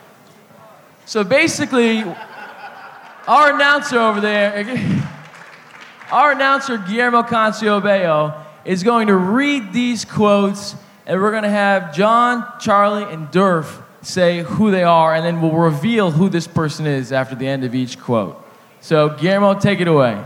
[1.07, 2.05] So basically,
[3.27, 5.09] our announcer over there,
[6.13, 11.95] our announcer Guillermo Canciobeo, is going to read these quotes, and we're going to have
[11.95, 16.85] John, Charlie, and Derf say who they are, and then we'll reveal who this person
[16.85, 18.49] is after the end of each quote.
[18.81, 20.23] So, Guillermo, take it away.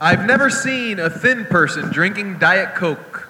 [0.00, 3.28] I've never seen a thin person drinking Diet Coke.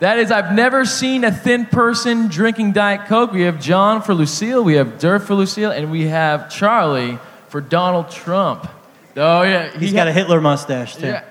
[0.00, 3.32] That is, I've never seen a thin person drinking Diet Coke.
[3.32, 7.60] We have John for Lucille, we have Derf for Lucille, and we have Charlie for
[7.60, 8.68] Donald Trump.
[9.16, 9.72] Oh, yeah.
[9.72, 11.06] He's he got a Hitler mustache too.
[11.06, 11.24] Yeah.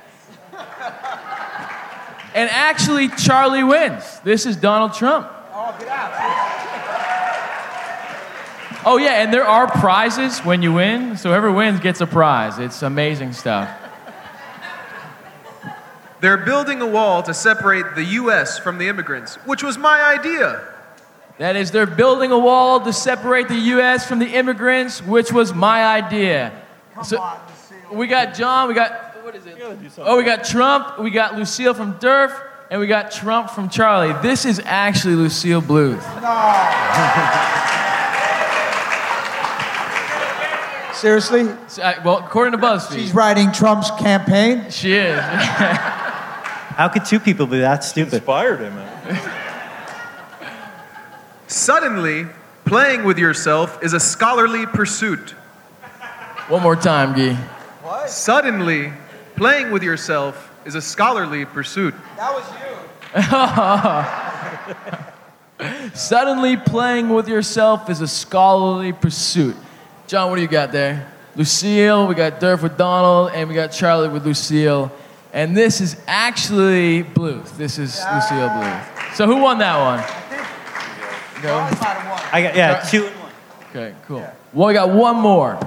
[2.35, 4.19] And actually, Charlie wins.
[4.19, 5.27] This is Donald Trump.
[5.53, 5.73] Oh,
[8.89, 11.17] Oh, yeah, and there are prizes when you win.
[11.17, 12.57] So whoever wins gets a prize.
[12.57, 13.69] It's amazing stuff.
[16.21, 18.57] They're building a wall to separate the U.S.
[18.57, 20.65] from the immigrants, which was my idea.
[21.37, 24.07] That is, they're building a wall to separate the U.S.
[24.07, 26.53] from the immigrants, which was my idea.
[27.03, 27.21] So,
[27.91, 29.57] we got John, we got, what is it?
[29.97, 32.31] Oh, we got Trump, we got Lucille from Derf,
[32.71, 34.13] and we got Trump from Charlie.
[34.21, 36.01] This is actually Lucille Bluth.
[40.97, 41.41] Seriously?
[41.81, 44.65] Uh, well, according to BuzzFeed, She's writing Trump's campaign?
[44.71, 45.19] she is.
[45.19, 48.15] How could two people be that stupid?
[48.15, 48.73] Inspired him.
[51.45, 52.25] Suddenly,
[52.65, 55.35] playing with yourself is a scholarly pursuit.
[56.49, 57.35] One more time, Guy.
[57.83, 58.09] What?
[58.09, 58.91] Suddenly,
[59.35, 61.93] playing with yourself is a scholarly pursuit.
[62.17, 62.43] That was
[65.61, 65.91] you.
[65.93, 69.55] Suddenly, playing with yourself is a scholarly pursuit.
[70.07, 71.05] John, what do you got there?
[71.35, 74.89] Lucille, we got Derf with Donald, and we got Charlie with Lucille.
[75.33, 77.57] And this is actually Bluth.
[77.57, 79.15] This is Lucille Bluth.
[79.15, 79.99] So who won that one?
[79.99, 81.57] I Go.
[82.31, 83.31] I got yeah, two and one.
[83.69, 84.25] Okay, cool.
[84.53, 85.59] Well, we got one more.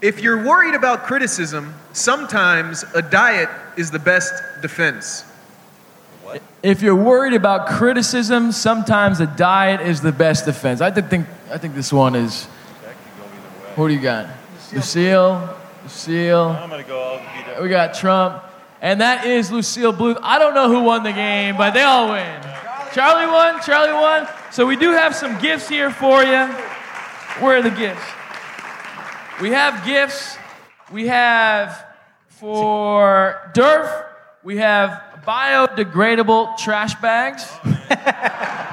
[0.00, 5.22] If you're worried about criticism, sometimes a diet is the best defense.
[6.22, 6.40] What?
[6.62, 10.80] If you're worried about criticism, sometimes a diet is the best defense.
[10.80, 12.46] I think I think this one is.
[13.78, 14.28] What do you got?
[14.72, 16.48] Lucille, Lucille.
[16.48, 17.20] I'm gonna go.
[17.22, 17.62] I'll.
[17.62, 18.42] We got Trump,
[18.82, 20.18] and that is Lucille Bluth.
[20.20, 22.42] I don't know who won the game, but they all win.
[22.92, 23.62] Charlie won.
[23.62, 24.26] Charlie won.
[24.50, 26.46] So we do have some gifts here for you.
[27.38, 28.02] Where are the gifts?
[29.40, 30.36] We have gifts.
[30.90, 31.86] We have
[32.26, 34.06] for Derf.
[34.42, 37.48] We have biodegradable trash bags.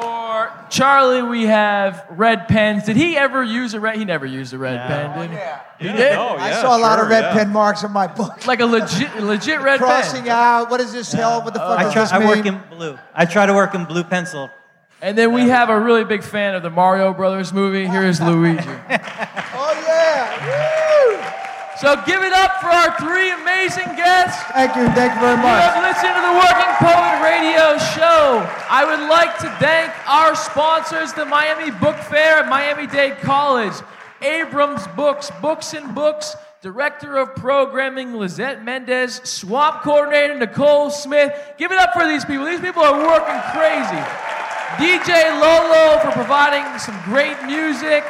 [0.00, 2.84] for Charlie, we have red pens.
[2.84, 3.96] Did he ever use a red?
[3.96, 4.86] He never used a red No.
[4.86, 5.36] pen, did he?
[5.36, 5.60] Yeah.
[5.78, 6.12] He did.
[6.16, 7.32] Oh, I saw a lot of red yeah.
[7.32, 8.46] pen marks on my book.
[8.46, 9.88] Like a legit, legit red pen.
[9.88, 10.32] Crossing pen.
[10.32, 10.70] out.
[10.70, 11.42] What is this hell?
[11.42, 12.02] What the fuck I does try.
[12.02, 12.28] this I mean?
[12.28, 12.98] work in blue.
[13.14, 14.50] I try to work in blue pencil.
[15.00, 17.86] And then we have a really big fan of the Mario Brothers movie.
[17.86, 18.58] Here is Luigi.
[21.80, 24.42] So give it up for our three amazing guests.
[24.50, 24.90] Thank you.
[24.98, 25.62] Thank you very much.
[25.62, 28.42] You have listened to the Working Poet Radio Show.
[28.68, 33.74] I would like to thank our sponsors, the Miami Book Fair at Miami Dade College,
[34.22, 41.32] Abrams Books, Books and Books, Director of Programming Lizette Mendez, Swap Coordinator Nicole Smith.
[41.58, 42.44] Give it up for these people.
[42.44, 44.02] These people are working crazy.
[44.82, 48.02] DJ Lolo for providing some great music.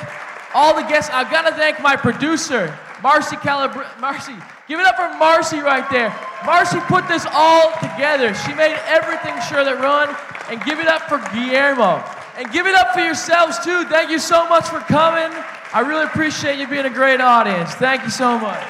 [0.54, 1.10] All the guests.
[1.12, 3.86] I've got to thank my producer, Marcy Calabr.
[4.00, 4.34] Marcy,
[4.66, 6.14] give it up for Marcy right there.
[6.44, 8.34] Marcy put this all together.
[8.34, 10.14] She made everything sure that run.
[10.50, 12.02] And give it up for Guillermo.
[12.36, 13.84] And give it up for yourselves too.
[13.84, 15.30] Thank you so much for coming.
[15.74, 17.74] I really appreciate you being a great audience.
[17.74, 18.64] Thank you so much.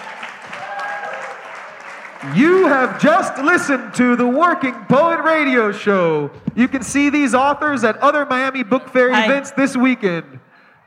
[2.34, 6.32] You have just listened to the Working Poet Radio Show.
[6.56, 9.24] You can see these authors at other Miami Book Fair Hi.
[9.24, 10.37] events this weekend.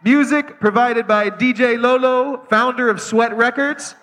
[0.03, 3.93] Music provided by DJ Lolo, founder of Sweat Records.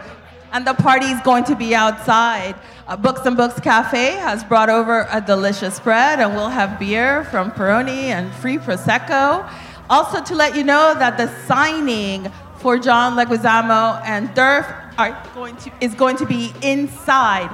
[0.51, 2.55] And the party is going to be outside.
[2.89, 7.24] Uh, Books and Books Cafe has brought over a delicious spread, and we'll have beer
[7.26, 9.49] from Peroni and free Prosecco.
[9.89, 15.55] Also, to let you know that the signing for John Leguizamo and Derf are going
[15.55, 17.49] to, is going to be inside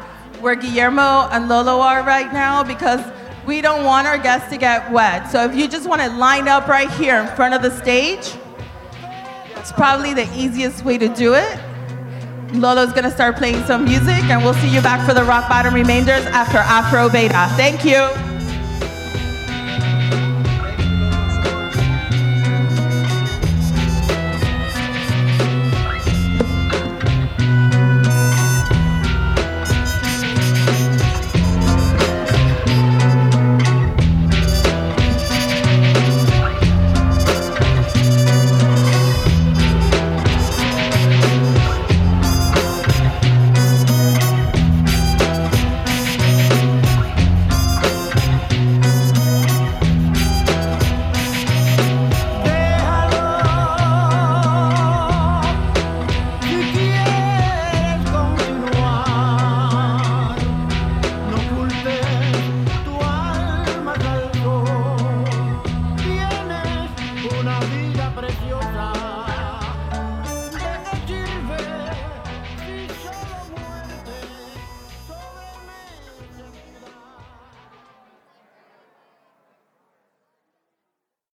[0.45, 3.01] where Guillermo and Lolo are right now because
[3.47, 5.31] we don't want our guests to get wet.
[5.31, 8.31] So if you just want to line up right here in front of the stage,
[9.55, 11.59] it's probably the easiest way to do it.
[12.53, 15.73] Lolo's gonna start playing some music, and we'll see you back for the Rock Bottom
[15.73, 17.49] Remainders after Afro Beta.
[17.57, 18.34] Thank you.